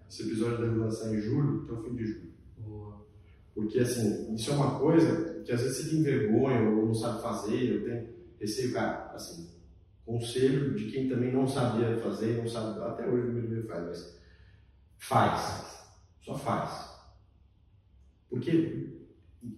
[0.08, 2.32] Esse episódio deve lançar em julho, até o fim de julho.
[2.58, 3.06] Boa.
[3.54, 7.20] Porque, assim, isso é uma coisa que às vezes você tem vergonha ou não sabe
[7.22, 8.08] fazer, eu tenho
[8.40, 9.50] receio, cara, assim,
[10.06, 14.18] conselho de quem também não sabia fazer, não sabe, até hoje o meu faz, mas
[14.96, 15.88] faz,
[16.22, 16.87] só faz.
[18.28, 18.88] Porque,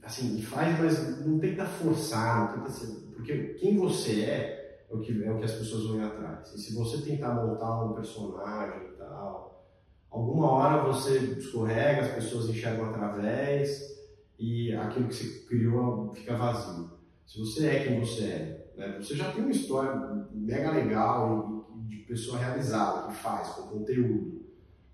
[0.03, 5.01] assim, faz, mas não dar forçar, não que ser, porque quem você é, é o
[5.01, 6.53] que, é o que as pessoas vão ir atrás.
[6.55, 9.66] E se você tentar montar um personagem e tal,
[10.11, 13.91] alguma hora você escorrega, as pessoas enxergam através
[14.39, 16.91] e aquilo que você criou fica vazio.
[17.27, 18.99] Se você é quem você é, né?
[19.01, 24.39] você já tem uma história mega legal de pessoa realizada, que faz, com conteúdo.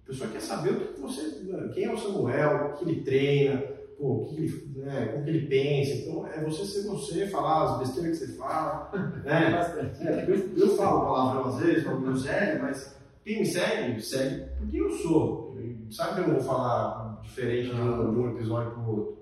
[0.06, 1.42] A pessoa quer saber o que você,
[1.74, 3.60] quem é o Samuel, o que ele treina,
[3.98, 5.94] pô, o que ele, né, como que ele pensa.
[5.94, 8.88] Então é você ser você, falar as besteiras que você fala,
[9.24, 9.50] né?
[9.58, 10.06] Bastante.
[10.06, 14.76] É, eu, eu falo palavrão às vezes, falo groselha, mas quem me segue, segue porque
[14.76, 15.56] eu sou.
[15.90, 19.16] Sabe que eu não vou falar diferente de um, de um episódio para o outro.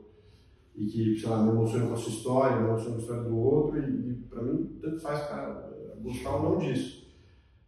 [0.77, 3.23] E que, sei lá, me emociona com a sua história, me emociona com a história
[3.23, 5.71] do outro, e, e para mim, tanto faz para
[6.03, 7.04] gostar ou não disso.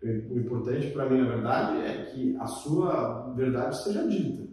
[0.03, 4.47] O importante para mim, na verdade, é que a sua verdade seja dita.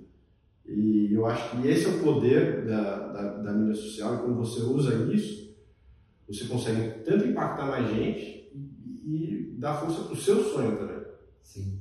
[0.66, 4.36] E eu acho que esse é o poder da, da, da mídia social, e quando
[4.38, 5.54] você usa isso,
[6.28, 11.04] você consegue tanto impactar mais gente e, e dar força para o seu sonho também.
[11.42, 11.80] Sim,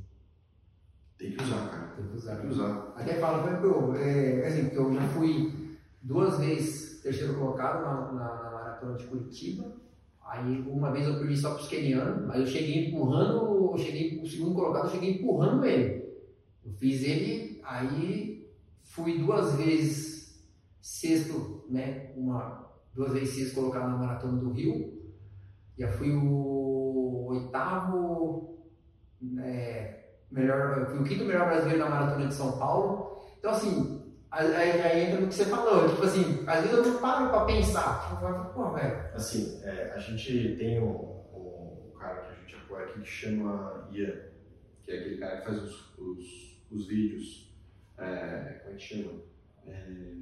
[1.16, 1.86] Tem que usar, cara.
[1.96, 2.36] tem que usar.
[2.36, 2.92] Tem que usar.
[2.96, 8.42] Até falo, por exemplo, é, assim, eu já fui duas vezes terceiro colocado na, na,
[8.42, 9.80] na maratona de Curitiba.
[10.33, 14.18] Aí uma vez eu perdi só para os kenianos, aí eu cheguei empurrando, eu cheguei
[14.18, 16.11] o segundo colocado, eu cheguei empurrando ele.
[16.64, 18.51] Eu fiz ele, aí
[18.83, 20.43] fui duas vezes
[20.80, 22.14] sexto, né?
[22.16, 25.03] Uma, duas vezes sexto colocado na maratona do Rio.
[25.78, 28.59] Já fui o oitavo,
[29.20, 29.99] né,
[30.30, 33.20] melhor, fui o quinto melhor brasileiro na maratona de São Paulo.
[33.39, 34.01] Então assim,
[34.41, 37.45] aí aí entra no que você falou, tipo assim, às vezes eu não paro pra
[37.45, 42.33] pensar, tipo, eu falo, pô, velho, Assim, é, a gente tem um, um cara que
[42.33, 44.14] a gente apoia aqui que chama Ian,
[44.83, 47.53] que é aquele cara que faz os, os, os vídeos.
[47.99, 49.12] É, como é que chama?
[49.66, 50.12] É,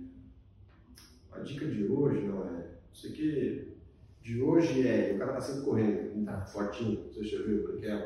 [1.33, 2.51] a dica de hoje não é.
[2.51, 3.77] Não sei o que.
[4.23, 5.13] De hoje é.
[5.15, 6.41] O cara tá sempre correndo, Tá.
[6.43, 7.05] fortinho.
[7.09, 8.03] Você já viu o Branquelo?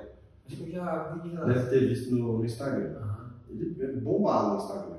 [0.47, 1.45] acho que eu já vi já.
[1.45, 2.97] Deve ter visto no, no Instagram.
[2.99, 3.35] Aham.
[3.51, 4.94] Ele é bombado no Instagram.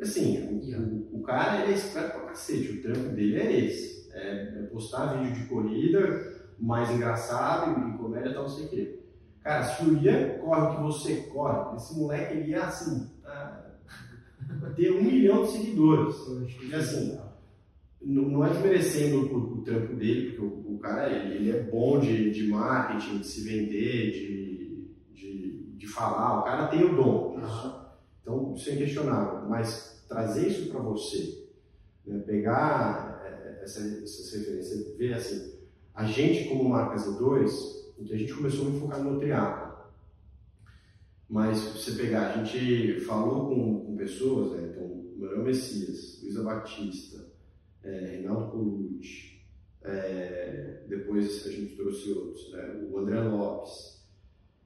[0.00, 4.08] Assim, o, o, cara ele é esperto pra cacete, o trampo dele é esse.
[4.12, 8.68] É, é postar vídeo de corrida, mais engraçado e comédia e tal, não sei o
[8.68, 9.00] quê.
[9.42, 13.76] Cara, se o Ian corre o que você corre, esse moleque ele ia assim, tá,
[14.76, 16.16] ter um milhão de seguidores.
[16.62, 17.18] E assim,
[18.02, 21.62] não, não é desmerecendo o, o trampo dele, porque o, o cara ele, ele é
[21.62, 26.94] bom de, de marketing, de se vender, de, de, de falar, o cara tem o
[26.96, 27.79] dom disso.
[28.30, 29.48] Então, isso é inquestionável.
[29.48, 31.46] Mas trazer isso para você,
[32.06, 35.54] né, pegar eh, essa, essas referências, ver assim,
[35.94, 39.70] a gente como marca Z2, em que a gente começou muito focado no triatlo.
[41.28, 44.68] Mas você pegar, a gente falou com, com pessoas, né?
[44.70, 47.24] Então, Manuel Messias, Luísa Batista,
[47.84, 49.40] é, Reinaldo Colucci,
[49.82, 52.88] é, depois a gente trouxe outros, né?
[52.90, 54.00] o André Lopes.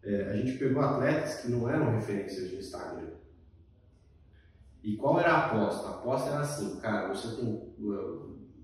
[0.03, 3.24] É, a gente pegou atletas que não eram referências de Instagram.
[4.85, 5.89] E qual era a aposta?
[5.89, 7.75] A aposta era assim, cara, você tem.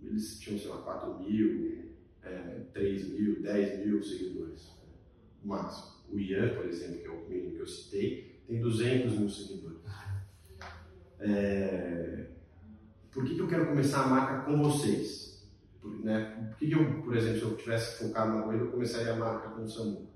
[0.02, 4.70] Eles tinham, sei lá, 4 mil, é, 3 mil, 10 mil seguidores.
[5.42, 5.98] O máximo.
[6.12, 9.80] O Ian, por exemplo, que é o menino que eu citei, tem 200 mil seguidores.
[11.20, 12.26] É,
[13.10, 15.48] por que, que eu quero começar a marca com vocês?
[15.80, 18.70] Por, né, por que, que eu, por exemplo, se eu tivesse focado na corrida, eu
[18.70, 20.09] começaria a marca com o Samu?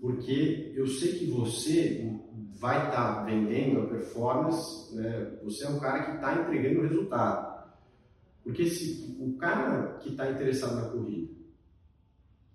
[0.00, 2.16] Porque eu sei que você
[2.58, 6.82] vai estar tá vendendo a performance, né, você é um cara que está entregando o
[6.82, 7.56] resultado.
[8.42, 11.32] Porque se o cara que está interessado na corrida,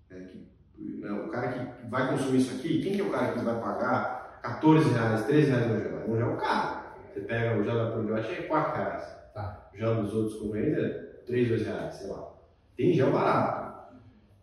[0.09, 0.47] né, que,
[0.79, 3.59] né, o cara que vai consumir isso aqui, quem que é o cara que vai
[3.59, 6.07] pagar 14 reais, 13 reais no gel?
[6.07, 6.81] No gel é o cara.
[7.13, 9.03] Você pega o gel da Progriote é 4 reais.
[9.33, 9.69] Tá.
[9.73, 10.89] O gel dos outros concorrentes é
[11.27, 12.33] 3, 2 reais, sei lá.
[12.77, 13.70] Tem gel barato.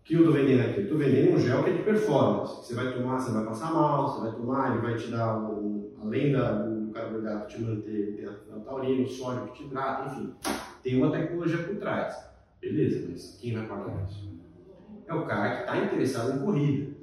[0.09, 0.79] O que eu estou vendendo aqui?
[0.79, 2.57] Eu estou vendendo um gel que é de performance.
[2.65, 5.91] Você vai tomar, você vai passar mal, você vai tomar, ele vai te dar, um,
[6.03, 10.35] além da, do carboidrato, te manter, tem a taurina, o sódio que te hidrata, enfim.
[10.83, 12.17] Tem uma tecnologia por trás.
[12.59, 14.31] Beleza, mas quem vai pagar isso?
[15.07, 16.97] É o cara que está interessado em corrida.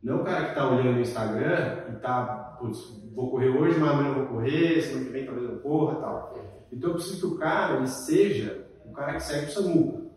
[0.00, 3.80] Não é o cara que está olhando no Instagram e está, putz, vou correr hoje,
[3.80, 6.38] mas amanhã vou correr, semana que vem talvez eu corra tal.
[6.72, 10.07] Então eu preciso que o cara ele seja o cara que segue o Samuca.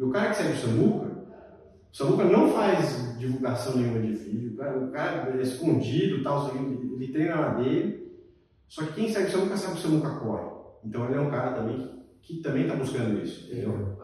[0.00, 1.10] E o cara que segue o Samuca,
[1.92, 6.56] o Samuca não faz divulgação nenhuma de vídeo, o cara, o cara é escondido, tal,
[6.56, 8.10] ele, ele treina na dele.
[8.66, 10.50] Só que quem segue o Samuca sabe que o Samuca corre.
[10.82, 13.98] Então ele é um cara também que, que também está buscando isso, entendeu?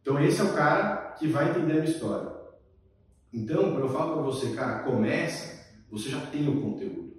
[0.00, 2.30] Então esse é o cara que vai entender a história.
[3.32, 7.16] Então, quando eu falo para você, cara, começa, você já tem o conteúdo.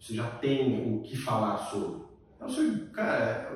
[0.00, 2.02] Você já tem o que falar sobre.
[2.34, 3.52] Então, você, cara,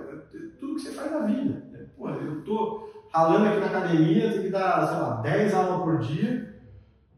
[0.61, 1.67] tudo que você faz na vida.
[1.73, 1.89] Né?
[1.97, 5.99] Porra, eu tô ralando aqui na academia, tenho que dar, sei lá, 10 aulas por
[5.99, 6.55] dia.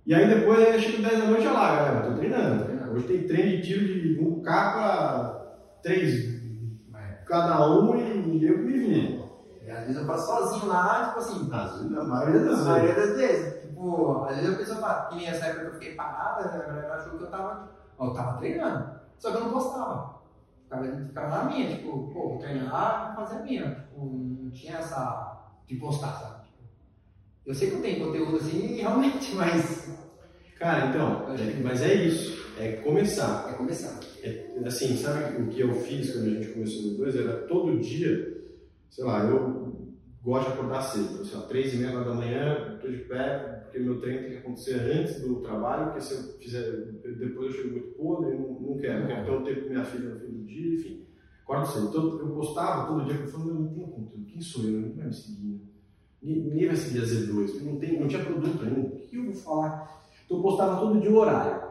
[0.06, 2.78] E aí depois chega 10 da noite, olha lá, galera, tô treinando.
[2.92, 6.38] Hoje tem treino de tiro de 1K para 3
[7.28, 9.28] cada um e eu me vi.
[9.62, 11.50] E às vezes eu faço sozinho lá, tipo assim.
[11.52, 12.66] Às vezes, a maioria das vezes.
[12.66, 13.60] A maioria das vezes.
[13.62, 16.64] Tipo, às vezes a pessoa fala, que nem essa época que eu fiquei parada, né,
[16.64, 17.68] a galera achou que eu tava,
[18.00, 18.90] eu tava treinando.
[19.18, 20.18] Só que eu não postava.
[20.64, 23.74] Ficava, ficava na minha, tipo, pô, vou treinar, vou fazer a minha.
[23.74, 25.37] Tipo, não tinha essa
[25.68, 26.48] de postar, sabe?
[27.46, 29.88] Eu sei que eu tenho conteúdo assim, realmente, mas.
[30.58, 32.46] Cara, então, é, mas é isso.
[32.58, 33.50] É começar.
[33.50, 34.00] É começar.
[34.22, 37.14] É, assim, sabe o que eu fiz quando a gente começou no dois?
[37.14, 38.42] Era todo dia,
[38.90, 39.88] sei lá, eu
[40.22, 41.24] gosto de acordar cedo.
[41.24, 44.36] Sei lá, três e meia da manhã, estou de pé, porque meu treino tem que
[44.38, 46.70] acontecer antes do trabalho, porque se eu fizer,
[47.18, 49.84] depois eu chego muito podre, eu não, não quero, quero ter um tempo com minha
[49.84, 51.07] filha no fim do dia, enfim.
[51.48, 51.88] Acordo cedo.
[51.88, 54.80] Então, eu postava todo dia, eu falava, não tenho conteúdo, quem sou eu?
[54.80, 55.62] Ninguém vai me seguir.
[56.20, 59.34] Ninguém vai seguir a Z2, não, tem, não tinha produto ainda, o que eu vou
[59.34, 60.02] falar?
[60.26, 61.68] Então eu postava todo dia o horário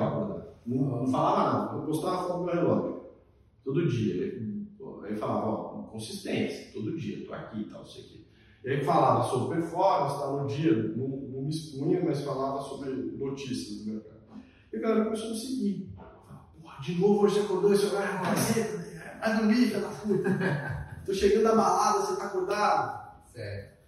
[0.00, 0.54] eu acordava.
[0.66, 3.02] Não, não falava nada, eu postava foto do meu relógio,
[3.64, 4.40] todo dia.
[5.04, 8.26] Aí eu falava, ó, consistência, todo dia, tô aqui e tal, sei que.
[8.64, 12.90] E aí falava sobre performance, tá, no dia, não, não me expunha, mas falava sobre
[12.92, 14.20] notícias do mercado.
[14.72, 15.92] E a galera começou a me seguir.
[16.60, 18.79] Porra, de novo hoje você acordou esse horário,
[19.20, 21.02] vai dormir, filha da puta.
[21.06, 23.22] Tô chegando da balada, você tá acordado?
[23.32, 23.80] Certo.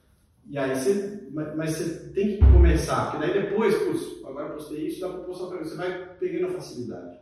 [0.49, 4.89] E aí você, mas você tem que começar, porque daí depois, putz, agora eu postei
[4.89, 7.18] isso, dá pra postar pra você vai pegando a facilidade.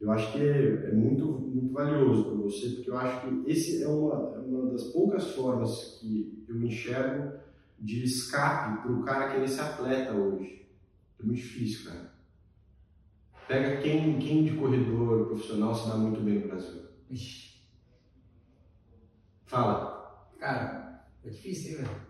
[0.00, 3.82] Eu acho que é, é muito, muito valioso para você, porque eu acho que esse
[3.82, 7.32] é uma, é uma das poucas formas que eu enxergo
[7.78, 10.66] de escape para o cara querer ser atleta hoje.
[11.18, 12.14] É muito difícil, cara.
[13.48, 16.85] Pega quem, quem de corredor profissional se dá muito bem no Brasil.
[17.10, 17.60] Ixi.
[19.46, 20.28] Fala.
[20.38, 22.00] Cara, é difícil, hein, velho?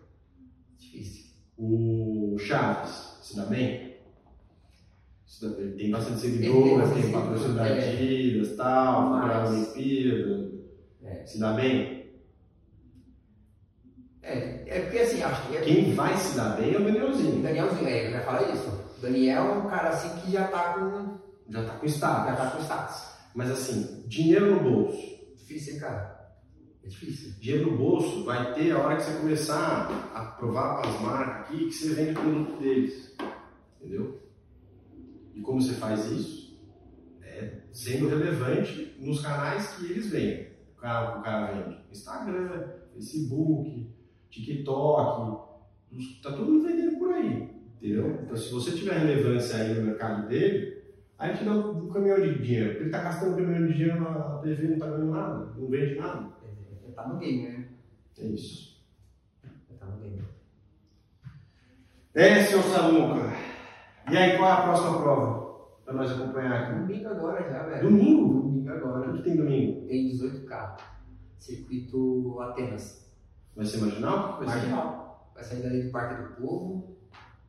[0.79, 1.27] Difícil.
[1.59, 3.97] O Chaves se dá bem?
[5.43, 10.51] Ele tem bastante seguidores, tem patrocínio da Adidas e tal, para a Olimpíada.
[11.03, 11.27] É.
[11.27, 11.97] Se dá bem?
[14.23, 15.57] É, é porque assim, acho que.
[15.57, 15.61] É...
[15.61, 17.43] Quem vai se dar bem é o Danielzinho.
[17.43, 18.69] Danielzinho, é, eu já falei isso.
[18.69, 21.19] O Daniel é um cara assim que já tá com.
[21.49, 22.27] Já tá com status.
[22.27, 23.16] Já tá com status.
[23.37, 24.99] Mas assim, dinheiro no bolso.
[25.37, 26.35] Difícil, hein, cara?
[26.83, 27.35] É difícil.
[27.39, 31.37] Dinheiro no bolso vai ter a hora que você começar a provar para as marcas
[31.41, 33.15] aqui que você vende o produto deles.
[33.79, 34.23] Entendeu?
[35.35, 36.59] E como você faz isso?
[37.23, 40.49] É sendo relevante nos canais que eles vendem.
[40.75, 43.95] O cara, o cara vende Instagram, Facebook,
[44.31, 45.45] TikTok,
[46.23, 47.51] tá todo mundo vendendo por aí.
[47.77, 48.19] Entendeu?
[48.23, 50.76] Então, se você tiver relevância aí no mercado dele,
[51.19, 52.71] aí te dá um, um caminhão de dinheiro.
[52.79, 55.95] Ele está gastando um caminhão de dinheiro na TV, não está ganhando nada, não vende
[55.97, 56.29] nada.
[56.85, 57.69] Ele tá no game, né?
[58.19, 58.85] É isso.
[59.69, 60.23] Ele tá no game.
[62.15, 63.31] É, senhor Samuca.
[64.11, 65.47] E aí, qual é a próxima prova?
[65.85, 66.81] Para nós acompanhar aqui.
[66.81, 67.83] Domingo agora já, velho.
[67.89, 68.35] Domingo?
[68.43, 69.13] Domingo O agora.
[69.13, 69.87] que tem domingo?
[69.87, 70.77] Tem 18K.
[71.39, 73.07] Circuito Atenas.
[73.55, 74.39] Vai ser marginal?
[74.39, 74.55] Vai ser.
[74.55, 75.31] Marginal.
[75.35, 76.97] Vai sair dali do Parque do Povo.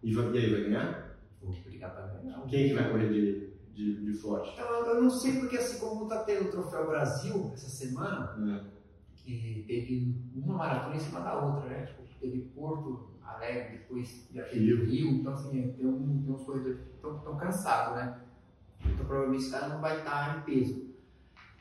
[0.03, 1.17] E, vai- e aí, vai ganhar?
[1.41, 2.41] Vou brigar pra ganhar.
[2.47, 3.46] Quem que vai correr de,
[3.77, 4.51] de, de forte?
[4.53, 8.77] Então, eu não sei porque assim como tá tendo o Troféu Brasil essa semana, É.
[9.15, 11.85] que teve uma maratona em cima da outra, né?
[11.85, 14.85] Tipo, teve Porto Alegre, depois já teve Rio.
[14.85, 18.19] Rio, então assim, tem, um, tem uns corredores que estão cansados, né?
[18.85, 20.87] Então provavelmente esse cara não vai estar em peso.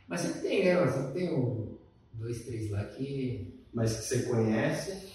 [0.08, 0.86] Mas sempre tem, né?
[0.86, 1.76] Sempre tem um,
[2.14, 5.12] dois, três lá que, Mas que você conhece,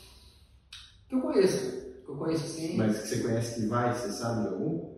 [1.09, 1.81] que eu conheço.
[2.05, 2.77] Que eu conheço sim.
[2.77, 4.90] mas que você conhece que vai, você sabe de algum?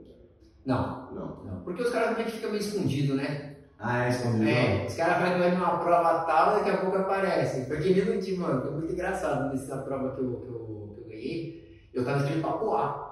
[0.66, 1.44] Não, Não.
[1.44, 1.62] não.
[1.64, 3.58] Porque os caras também ficam meio escondidos, né?
[3.80, 4.48] Ah, é escondido.
[4.48, 7.66] É, os caras que vai numa prova tal, daqui a pouco aparece.
[7.66, 11.90] Porque tinha, mano, foi muito engraçado nessa prova que eu, que eu, que eu ganhei.
[11.94, 13.12] Eu tava escrito Papuá.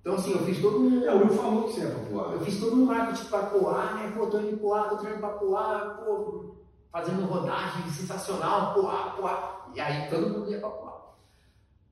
[0.00, 1.04] Então, assim, eu fiz todo um.
[1.04, 2.32] É, o Will falou que você ia popular.
[2.32, 4.12] Eu fiz todo um marketing Poá, né?
[4.16, 6.56] Pô, tô indo Poá, tô treinando pra Poá, pô,
[6.90, 9.66] fazendo rodagem sensacional, Poá, Poá.
[9.74, 11.14] E aí todo mundo ia pra Poá.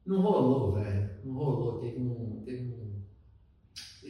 [0.06, 1.10] Não rolou, velho.
[1.24, 1.78] Não rolou.
[1.80, 2.42] Teve um.
[2.44, 2.79] Teve um.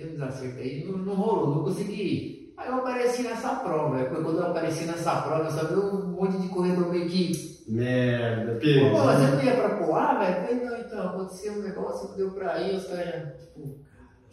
[0.06, 2.52] Um desacerto aí, não, não rolou, não consegui.
[2.56, 4.10] Aí eu apareci nessa prova, velho.
[4.10, 7.50] Quando eu apareci nessa prova, eu só vi um monte de corredor meio que.
[7.68, 8.90] Merda, Pô, Pedro.
[8.90, 10.36] você não ia pra Poá, velho?
[10.36, 13.78] Eu falei, não, então, aconteceu um negócio que deu pra ir, os caras, tipo,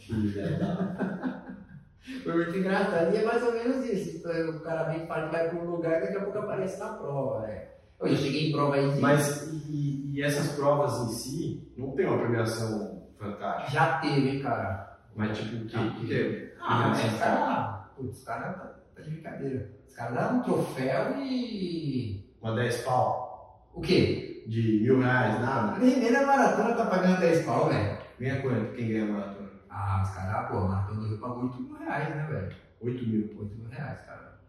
[2.24, 3.13] Foi muito engraçado.
[3.13, 4.18] E é mais ou menos isso.
[4.18, 6.80] Então, O cara vem fala que vai para um lugar e daqui a pouco aparece
[6.80, 7.47] na prova.
[7.47, 7.68] Né?
[7.99, 9.01] Eu cheguei em prova aí de.
[9.01, 13.72] Mas e, e essas provas em si não tem uma premiação fantástica.
[13.72, 14.86] Já teve, cara.
[15.18, 16.53] Mas tipo, o que, Já que?
[16.61, 17.88] Ah, mas os caras.
[17.95, 19.72] Putz, os caras tá, tá de brincadeira.
[19.88, 22.24] Os caras dão um troféu e.
[22.39, 24.45] Uma 10 pau O quê?
[24.47, 25.78] de mil reais, nada.
[25.80, 27.97] Nem, nem na maratona tá pagando 10 pau, velho.
[28.20, 28.74] Ganha quanto?
[28.74, 29.49] Quem ganha a maratona?
[29.70, 32.55] Ah, os caras, pô, a maratona do Rio pagou 8 mil reais, né, velho?
[32.80, 33.36] 8 mil.
[33.39, 34.39] 8 mil reais, cara.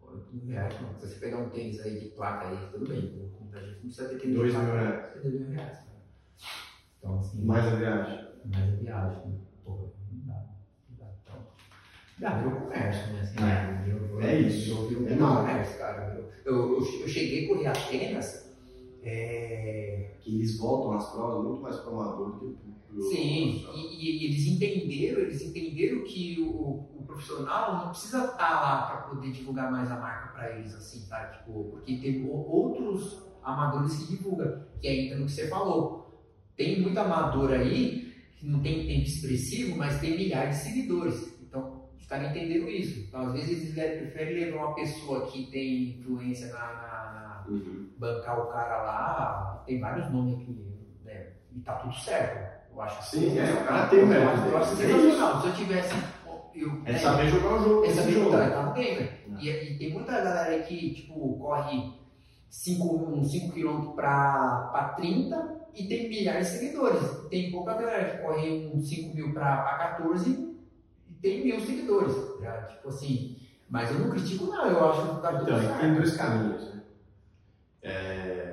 [0.00, 0.94] Pô, 8 mil reais, não.
[0.94, 2.98] Se você pegar um tênis aí de placa aí, tudo bem.
[2.98, 5.22] A gente não precisa ter tênis 2 de mil reais.
[5.22, 6.02] 2 mil reais, cara.
[6.98, 7.44] Então, assim.
[7.44, 8.28] Mais a viagem.
[8.44, 9.38] mais a viagem, né?
[9.64, 9.82] Porra,
[10.12, 10.44] não dá.
[10.90, 11.12] Não dá.
[11.22, 11.38] Então.
[12.18, 13.20] Dá, virou comércio, né?
[13.20, 13.40] Assim, É.
[13.42, 13.82] né?
[13.84, 14.64] Virou- É isso.
[14.74, 15.36] Virou, virou, É virou mal.
[15.42, 16.30] comércio, cara.
[16.44, 18.52] Eu, eu, eu cheguei a correr Atenas.
[19.02, 20.14] É...
[20.20, 23.02] Que eles voltam às provas muito mais pro amador do que pro.
[23.02, 28.82] Sim, e, e- eles entenderam, eles entenderam que o, o profissional não precisa estar lá
[28.86, 31.24] para poder divulgar mais a marca para eles, assim, tá?
[31.26, 36.22] Tipo, porque tem o- outros amadores que divulgam, que é entra no que você falou.
[36.56, 38.01] Tem muito amador aí
[38.42, 41.38] que não tem tempo expressivo, mas tem milhares de seguidores.
[41.40, 43.00] Então, os caras entenderam isso.
[43.06, 47.44] Então, às vezes, eles le- preferem levar uma pessoa que tem influência na- na- na
[47.48, 47.88] Uhum.
[47.98, 50.58] bancar o cara lá, tem vários nomes aqui,
[51.04, 51.26] né?
[51.54, 52.52] E tá tudo certo.
[52.74, 54.92] Eu acho que Sim, é, o cara tem o eu acho, acho dele.
[54.92, 55.40] sensacional.
[55.42, 55.94] Se eu tivesse.
[56.54, 57.84] Eu, É né, saber jogar o jogo.
[57.86, 59.08] é saber jogar, tá no game.
[59.40, 61.92] E, e tem muita galera que, tipo, corre
[62.50, 63.08] 5
[63.54, 67.02] km pra 30 e tem milhares de seguidores.
[67.30, 72.14] Tem pouca galera que corre uns 5 mil pra 14 e tem mil seguidores.
[72.40, 72.62] tá?
[72.62, 73.36] Tipo assim.
[73.68, 74.66] Mas eu não critico, não.
[74.66, 76.74] Eu acho que tá tudo Então, tem dois caminhos.
[76.74, 76.82] Né?
[77.82, 78.52] É,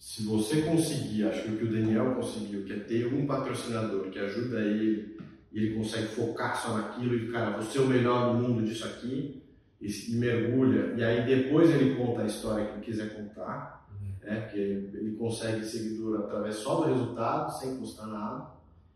[0.00, 4.08] se você conseguir, acho que o que o Daniel conseguiu, que é ter um patrocinador
[4.10, 5.18] que ajuda ele
[5.52, 8.86] e ele consegue focar só naquilo e, cara, você é o melhor do mundo disso
[8.86, 9.42] aqui
[9.80, 13.79] e, e mergulha, e aí depois ele conta a história que ele quiser contar,
[14.22, 14.40] né?
[14.40, 18.50] porque ele consegue seguidor através só do resultado, sem custar nada,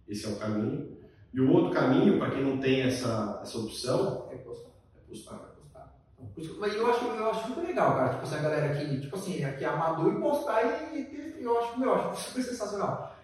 [0.08, 0.94] esse é um caminho.
[1.32, 4.70] E o outro caminho, para quem não tem essa, essa opção, É postar.
[4.96, 5.54] é postar.
[6.34, 8.10] Por isso- Mas eu acho, eu acho muito legal, cara.
[8.10, 10.62] Tipo, essa galera que, tipo assim, aqui é amador e postar
[10.94, 13.14] e, eu acho, eu acho super sensacional.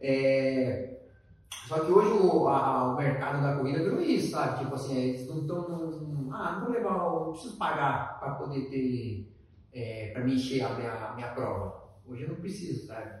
[0.00, 0.94] É,
[1.66, 4.60] Só que hoje o, a- o mercado da corrida virou isso, sabe?
[4.60, 6.30] Tipo assim, eles não estão.
[6.32, 9.30] Ah, não vou levar, não preciso pagar para poder ter.
[9.78, 11.84] É, para me encher a minha, minha prova.
[12.04, 13.12] Hoje eu não preciso, sabe?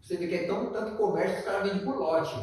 [0.00, 2.36] Você vê que é tão, tanto comércio que os caras vendem por lote.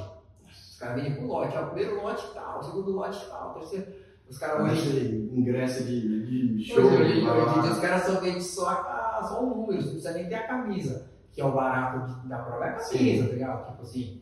[0.45, 1.57] Os caras vendem por lote.
[1.57, 3.93] Ó, o primeiro lote tal, o segundo lote tal, o terceiro.
[4.27, 5.29] Os caras hoje.
[5.31, 6.83] Ingresso de, de show.
[6.83, 10.27] Hoje, hoje, hoje os caras só vendem só, a, só o número, não precisa nem
[10.27, 11.09] ter a camisa.
[11.31, 13.71] Que é o barato da prova, é a camisa, tá ligado?
[13.71, 14.21] Tipo assim,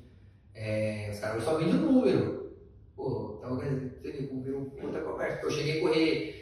[0.54, 2.54] é, os caras hoje só vendem o número.
[2.96, 3.70] Pô, então você
[4.04, 5.44] vê virou puta conversa.
[5.44, 6.39] Eu cheguei a correr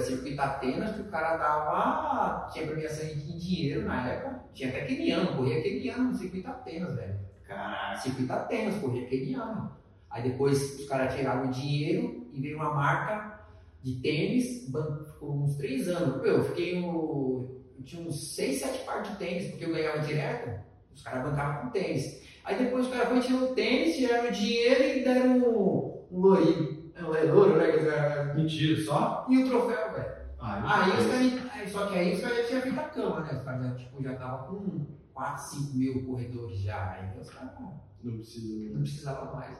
[0.00, 2.50] circuito Atenas, que o cara dava.
[2.52, 4.40] tinha premiação em dinheiro na época.
[4.52, 7.18] Tinha até queniano, corria queniano no circuito Atenas, velho.
[7.44, 9.72] Cara, circuito tênis, corria aquele ano.
[10.10, 13.40] Aí depois os caras tiraram o dinheiro e veio uma marca
[13.82, 16.24] de tênis, ficou uns três anos.
[16.24, 16.82] Eu fiquei.
[16.82, 20.58] Eu tinha uns seis, sete pares de tênis, porque eu ganhava direto,
[20.94, 22.22] os caras bancavam com tênis.
[22.44, 26.73] Aí depois os caras foram tirando o tênis, tiraram o dinheiro e deram um, um.
[26.96, 27.72] É é louro, né?
[27.72, 29.26] que os caras- Mentira, só?
[29.28, 30.14] E o troféu, velho.
[30.38, 31.06] Ah, Aí os
[31.42, 31.72] caras.
[31.72, 33.32] Só que aí os caras já tinham feito a cama, né?
[33.32, 36.90] Os caras já, tipo, já tava com 4, 5 mil corredores já.
[36.92, 38.74] Aí os caras não, Não precisa.
[38.74, 39.58] não precisavam mais.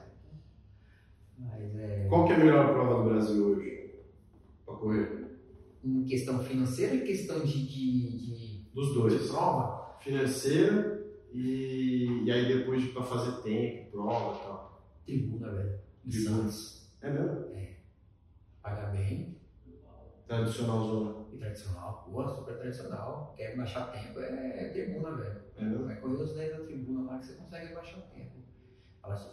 [1.39, 2.07] Mas é.
[2.09, 3.95] Qual que é a melhor prova do Brasil hoje?
[4.65, 5.25] Pra correr?
[5.83, 9.29] Em questão financeira e questão de, de, de, Dos de dois.
[9.31, 14.83] prova, Financeira e, e aí depois de pra fazer tempo, prova e tal.
[15.05, 15.79] tribuna, velho.
[16.07, 16.11] Em.
[16.11, 16.84] Santos.
[17.05, 17.45] É mesmo?
[18.63, 19.37] Paga bem.
[20.27, 21.27] Tradicional zona.
[21.31, 23.35] E tradicional, pô, super tradicional.
[23.37, 25.43] Quer baixar tempo é, é tribuna, velho.
[25.59, 25.85] É mesmo?
[25.85, 28.33] Vai correr os 10 da tribuna lá que você consegue baixar o tempo.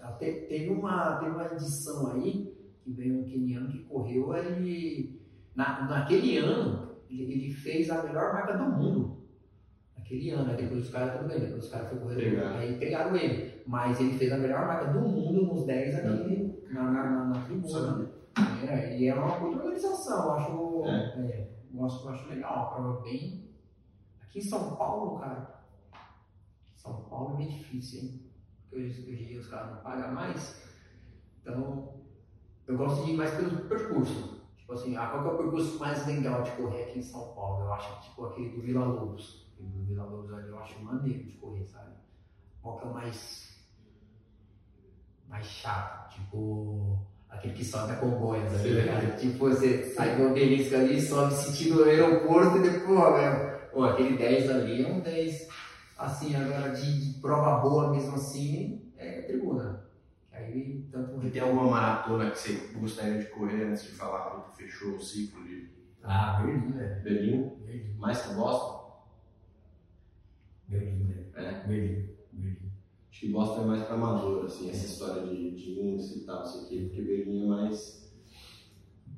[0.01, 2.53] Até, teve, uma, teve uma edição aí
[2.83, 5.21] que veio um keniano que correu, ele,
[5.55, 9.21] na, naquele ano, ele, ele fez a melhor marca do mundo.
[9.97, 13.15] Naquele ano, aí depois os caras, tudo bem, depois os caras foram correr, aí pegaram
[13.15, 13.61] ele.
[13.65, 17.45] Mas ele fez a melhor marca do mundo nos 10 ali na, na, na, na
[17.45, 18.11] tribuna.
[18.67, 21.19] É, e é uma outra organização, acho, É.
[21.19, 23.49] é, gosto, eu acho legal, prova bem.
[24.21, 25.61] Aqui em São Paulo, cara,
[26.75, 28.31] São Paulo é bem difícil, hein?
[28.61, 30.61] Porque hoje, hoje em dia os caras não pagam mais.
[31.41, 31.93] Então,
[32.67, 34.39] eu gosto de ir mais pelo percurso.
[34.55, 37.65] Tipo assim, ah, qual é o percurso mais legal de correr aqui em São Paulo?
[37.65, 39.51] Eu acho tipo aquele do Vila Lobos.
[39.53, 41.91] Aquele do Vila Lobos ali eu acho maneiro de correr, sabe?
[42.61, 43.50] Qual que é o mais.
[45.31, 46.13] Mais chato?
[46.13, 46.99] Tipo.
[47.29, 48.85] Aquele que sobe a ali, Sim.
[48.87, 49.07] cara.
[49.15, 53.51] Tipo, você sai do obelisco ali, sobe sentido aeroporto e depois, ó, velho.
[53.71, 55.47] Pô, aquele 10 ali é um 10
[55.97, 59.85] assim, agora de, de prova boa mesmo assim, é tribuna.
[60.31, 64.63] Aí tanto E tem alguma maratona que você gostaria de correr antes de falar que
[64.63, 65.69] fechou o ciclo de
[66.03, 67.01] Ah, Berlim, velho.
[67.03, 67.49] Berlim?
[67.65, 69.03] Berlim, Mais que Boston?
[70.67, 71.27] Berlim, velho.
[71.35, 71.51] É.
[71.67, 72.70] Berlim, Berlim.
[73.21, 76.45] Que Boston é mais pra amador, assim, essa história de, de índice e tal, não
[76.47, 78.11] sei o quê, porque Berlim é mais.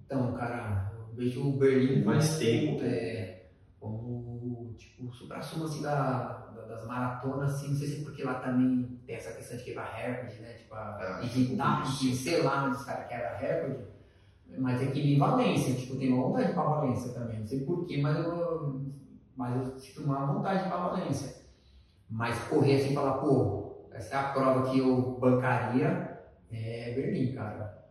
[0.05, 2.83] Então, cara, eu vejo o Berlim Mais tempo.
[2.83, 3.45] É,
[3.79, 8.23] como, tipo, o supra-sumo, assim, da, da- das maratonas, assim, não sei se é porque
[8.25, 11.99] lá também tem essa questão de quebrar recorde, né, tipo, a É, evitar, isso.
[11.99, 13.85] que, sei lá, onde os caras quebram recorde,
[14.57, 18.01] mas é que nem Valência, tipo, tem uma vontade pra Valência também, não sei porquê,
[18.01, 18.81] mas eu,
[19.37, 21.41] mas eu sinto uma vontade pra Valência.
[22.09, 23.62] Mas correr assim e falar, pô,
[24.11, 26.19] a prova que eu bancaria,
[26.51, 27.83] é Berlim, cara.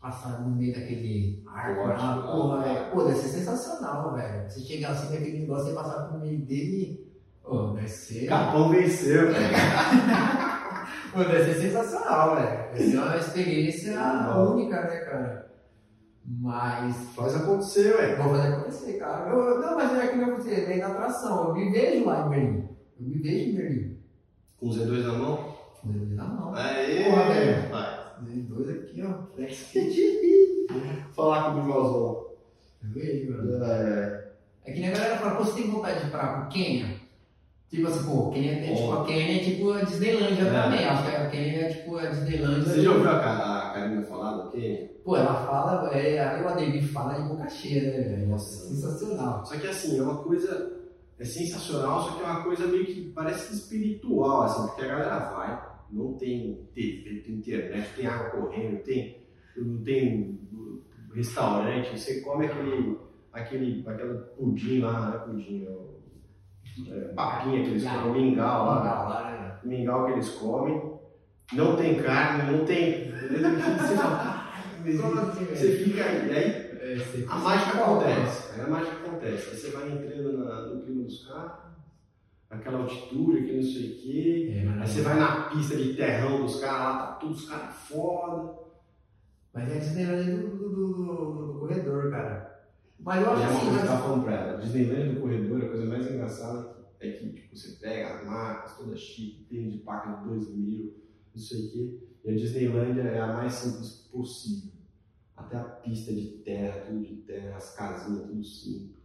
[0.00, 4.48] Passar no meio daquele arco lá, porra, é, pô, deve ser sensacional, velho.
[4.48, 7.12] Você chegar assim naquele negócio e passar por meio dele,
[7.42, 8.28] pô, deve ser.
[8.28, 9.56] Capão venceu, velho.
[11.12, 12.72] Pô, deve ser sensacional, velho.
[12.72, 14.00] Deve ser uma experiência
[14.36, 15.50] única, né, cara?
[16.24, 16.96] Mas.
[17.14, 18.22] Faz acontecer, velho.
[18.22, 19.30] Vou fazer acontecer, cara.
[19.30, 21.48] Eu, não, mas não é que não você vem na atração.
[21.48, 22.68] Eu me vejo lá em Berlim.
[23.00, 23.98] Eu me vejo em Berlim.
[24.58, 25.57] Com o Z2 na mão?
[25.84, 26.54] Mão.
[26.54, 28.48] Aê, Porra, velho.
[28.48, 29.28] dois aqui, ó.
[31.14, 32.26] Falar com o Bivalzão.
[32.84, 33.64] Eu vejo, mano.
[33.64, 34.28] É,
[34.64, 36.96] É que nem a galera fala, pô, você tem vontade de ir pra Quênia?
[37.70, 40.62] Tipo assim, pô, Quênia tem, tipo, a Quênia é tipo a Disneylândia É.
[40.62, 40.84] também.
[40.84, 42.62] Acho que a Quênia é tipo a Disneylândia.
[42.62, 44.90] Você já ouviu a, a Karina falar do quê?
[45.04, 48.28] Pô, ela fala, é, aí o Ademir fala em boca cheia, né, velho?
[48.28, 48.68] Nossa.
[48.68, 49.44] Sensacional.
[49.46, 50.76] Só que assim, é uma coisa.
[51.18, 55.18] É sensacional, só que é uma coisa meio que parece espiritual, assim, porque a galera
[55.18, 60.38] vai, não tem TV, tem internet, tem água correndo, tem, não tem
[61.14, 62.98] restaurante, você come aquele,
[63.32, 65.98] aquele, aquele pudim lá, não é pudim, é, o-
[66.92, 69.58] é papinha que eles comem, mingau lá, né?
[69.64, 70.92] mingau que eles comem,
[71.52, 73.08] não tem carne, não tem.
[74.84, 76.96] Você Como assim, fica aí, aí É,
[77.28, 79.50] a mágica acontece, aí a mágica acontece.
[79.50, 81.74] Aí você vai entrando na- no clima dos carros,
[82.50, 84.52] aquela altitude, aquele não sei o quê.
[84.56, 87.48] É, mas, Aí você vai na pista de terrão dos caras lá, tá todos os
[87.48, 88.58] caras foda.
[89.52, 92.48] mas é a Disneylândia do, do, do- do corredor, cara.
[93.00, 95.20] Mas eu E acho é uma coisa que eu tava falando pra ela, Disneyland do
[95.20, 99.68] corredor, a coisa mais engraçada é que tipo, você pega as marcas, toda chique, tem
[99.68, 100.94] de placa de 2 mil,
[101.34, 101.98] não sei o quê.
[102.24, 104.72] E a Disneylândia é a mais simples possível.
[105.36, 108.97] Até a pista de terra, tudo de terra, as casinhas, tudo simples.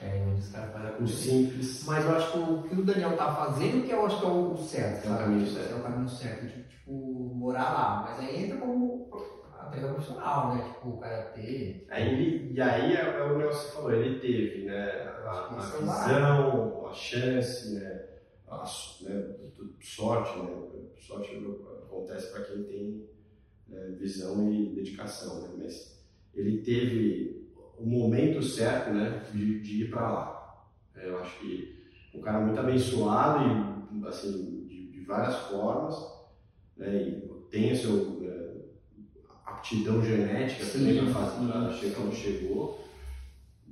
[0.00, 3.34] É, os caras fazem O simples Mas eu acho que o que o Daniel tá
[3.34, 5.08] fazendo, que eu acho que é o certo.
[5.08, 5.72] É o caminho certo.
[5.72, 6.46] É o caminho certo.
[6.46, 6.92] Tipo, tipo,
[7.34, 8.02] morar lá.
[8.08, 9.10] Mas aí entra como
[9.58, 10.64] atleta profissional, né?
[10.64, 11.84] Tipo, o karatê.
[11.90, 14.92] Aí ele, e aí é, é o negócio que você falou, ele teve né,
[15.24, 18.06] a, a é visão, a chance, né,
[18.48, 18.64] a,
[19.02, 19.34] né,
[19.82, 20.66] sorte, né?
[20.98, 21.36] Sorte
[21.84, 23.08] acontece para quem tem
[23.68, 25.48] né, visão e dedicação, né?
[25.58, 26.00] Mas
[26.34, 27.45] ele teve
[27.78, 30.66] o momento certo, né, de, de ir para lá.
[30.96, 31.76] Eu acho que
[32.14, 33.44] um cara muito abençoado
[33.92, 35.94] e assim de, de várias formas,
[36.76, 37.02] né?
[37.02, 38.50] E tem a sua é,
[39.44, 42.86] aptidão genética sim, também para fazer, para chegar onde chegou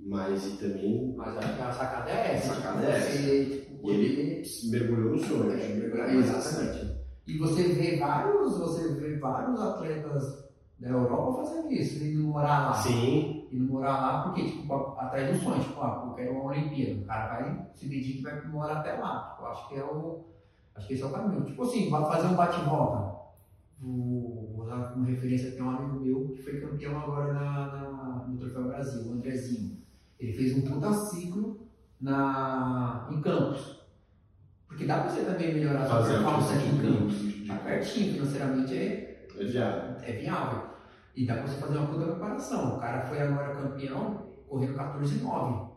[0.04, 1.14] mas e também.
[1.16, 2.54] Mas acho que a sacada é essa.
[2.54, 3.18] Sacada é essa.
[3.18, 5.52] e ele mergulhou no sonho.
[5.52, 6.94] É, exatamente.
[7.26, 10.44] E você vê vários, você vê vários atletas
[10.78, 12.74] da Europa fazendo isso, indo morar lá.
[12.74, 13.33] Sim.
[13.54, 17.00] Indo morar lá porque, tipo, atrás do sonho, tipo, ah, eu quero uma Olimpíada.
[17.00, 19.30] O cara vai se dedica e vai morar até lá.
[19.30, 20.24] Tipo, acho que é o.
[20.74, 21.44] Acho que esse é o caminho.
[21.44, 23.14] Tipo assim, vai fazer um bate-volta.
[23.78, 28.36] Vou usar como referência tem um amigo meu que foi campeão agora na, na, no
[28.38, 29.78] Troféu Brasil, o Andrezinho.
[30.18, 31.60] Ele fez um puta ciclo
[32.00, 33.84] na, em Campos.
[34.66, 37.46] Porque dá pra você também melhorar a sua performance aqui em Campos.
[37.46, 39.94] Tá pertinho, financeiramente é, é viável.
[40.02, 40.62] É viável.
[41.14, 42.76] E dá pra você fazer uma puta preparação.
[42.76, 45.70] O cara foi agora campeão correndo 14,9.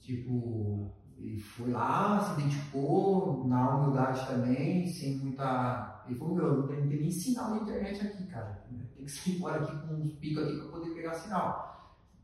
[0.00, 6.02] Tipo, ele foi lá, se dedicou, na humildade também, sem muita.
[6.06, 8.64] Ele falou, meu, não tem, não tem nem sinal na internet aqui, cara.
[8.96, 11.74] Tem que sair embora aqui com uns picos aqui pra poder pegar sinal.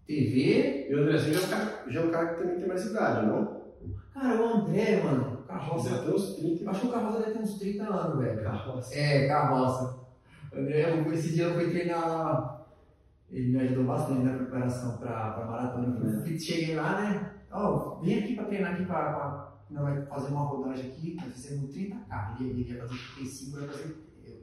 [0.06, 0.88] TV.
[0.90, 2.86] E o Andrezinho já é um cara, já é um cara que também tem mais
[2.86, 3.60] idade, não?
[4.12, 5.90] Cara, o André, mano, carroça.
[5.90, 6.70] Deve ter uns 30.
[6.70, 8.42] Acho que o carroça deve ter uns 30 anos, velho.
[8.42, 8.94] Carroça.
[8.94, 10.00] É, carroça.
[10.52, 12.66] André, esse dia eu fui treinar.
[13.30, 16.24] Ele me ajudou bastante na preparação pra, pra maratona.
[16.26, 16.38] É.
[16.38, 17.34] Cheguei lá, né?
[17.52, 19.48] Ó, oh, vem aqui pra treinar aqui pra...
[19.70, 22.40] Não, vai fazer uma rodagem aqui, ser no 30k.
[22.40, 23.96] Ele, ele ia fazer 35, eu ia fazer.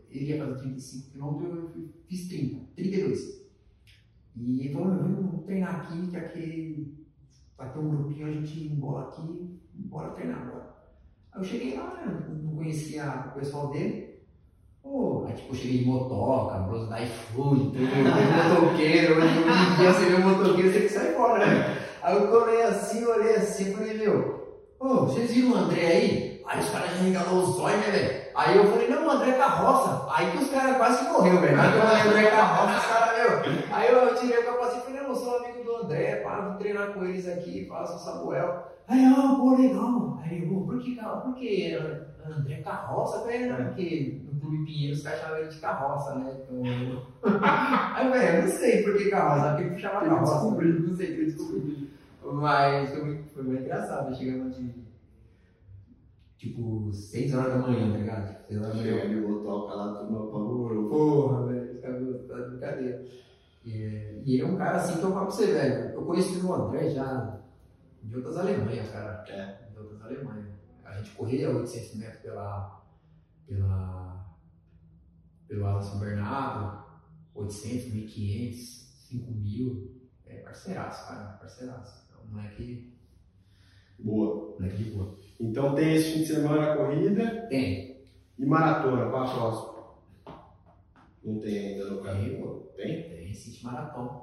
[0.10, 3.48] Ele ia fazer 35 km, eu fiz 30, 32.
[4.38, 7.08] E vamos, vamos treinar aqui, que aqui
[7.58, 10.76] vai ter um grupinho, a gente embola aqui, bora treinar agora.
[11.34, 14.07] Aí eu cheguei lá, né, não conhecia o pessoal dele.
[14.90, 17.78] Pô, aí tipo, eu cheguei de motoca, blusa da iFood,
[18.50, 21.78] motoqueiro, em dia você vê um motoqueiro, você que sai fora, né?
[22.02, 26.42] Aí eu colei assim, olhei assim, falei, meu, ô, vocês viram o André aí?
[26.48, 28.28] Aí os caras regalou os olhos, né, velho?
[28.34, 30.08] Aí eu falei, não, o André Carroça.
[30.10, 31.60] Aí que os caras quase morreu, velho.
[31.60, 33.76] Aí o André Carroça, os caras, meu.
[33.76, 36.58] Aí eu tirei o capacete e falei, não, eu sou amigo do André, para, vou
[36.58, 38.64] treinar com eles aqui, faço o Samuel.
[38.88, 40.18] Aí, ah, pô, legal.
[40.24, 41.76] Aí eu, por que, por que
[42.34, 43.54] André Carroça, velho?
[43.54, 43.64] É.
[43.64, 46.38] Porque no Clube Pinheiro os caras chamavam ele de carroça, né?
[46.42, 47.04] Então...
[47.96, 50.34] Aí, velho, eu não sei por que carroça, porque ele chamava carroça.
[50.34, 51.90] Descobri, não sei, eu descobri.
[52.24, 54.88] Mas foi muito, foi muito engraçado, chegando de
[56.38, 58.48] tipo, 6 horas da manhã, tá ligado?
[58.48, 58.94] 6 horas da manhã.
[58.94, 60.90] Chega ali, botar o calado, tomar pavor.
[60.90, 61.94] Porra, velho, esse cara
[62.28, 63.06] tá de brincadeira.
[63.66, 65.90] E, e ele é um cara assim que eu falo pra você, velho.
[65.94, 67.40] Eu conheci o André já
[68.04, 69.26] de outras Alemanhas, cara.
[69.28, 69.70] É.
[69.72, 70.57] De outras Alemanhas.
[70.98, 72.84] A gente corria 800 metros pela.
[73.46, 74.36] pela.
[75.48, 76.84] pelo Asa São Bernardo,
[77.36, 78.60] 800, 1500,
[79.10, 79.98] 5000.
[80.26, 82.12] É parceiraço, cara, parceiraço.
[82.12, 82.98] É um moleque.
[84.00, 84.56] Boa.
[84.60, 85.16] Moleque de boa.
[85.40, 87.48] Então tem esse fim de semana a corrida?
[87.48, 88.08] Tem.
[88.40, 89.78] E maratona, qual a próxima?
[91.24, 92.68] Não tem ainda no caminho?
[92.76, 93.10] Tem?
[93.10, 94.22] Tem, City Maratona.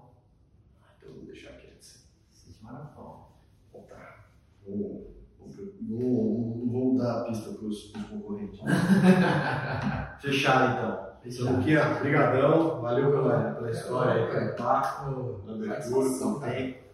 [0.82, 2.08] Ah, então vamos deixar aqui antes.
[2.32, 3.26] City Maratona.
[3.72, 4.30] Bom, tá.
[4.66, 5.13] Vamos,
[5.82, 8.60] vamos, vamos dar a pista para os concorrentes.
[10.20, 11.14] Fechado então.
[11.22, 11.56] Fechado.
[11.56, 12.80] Luquinha, obrigadão.
[12.80, 16.84] Valeu pela, pela história pelo papo, na abertura, pelo tempo.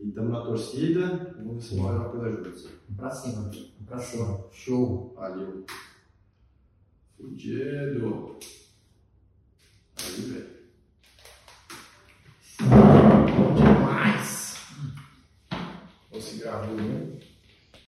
[0.00, 1.34] E estamos na torcida.
[1.36, 2.62] Vamos ver se vai uma coisa juntos.
[2.62, 3.50] Vamos pra cima,
[3.86, 4.44] pra cima.
[4.52, 5.14] Show.
[5.16, 5.64] Valeu.
[7.16, 8.38] Fudido.
[9.96, 10.54] Aí, velho.
[12.60, 14.56] Bom demais.
[16.12, 17.18] Você gravou, né?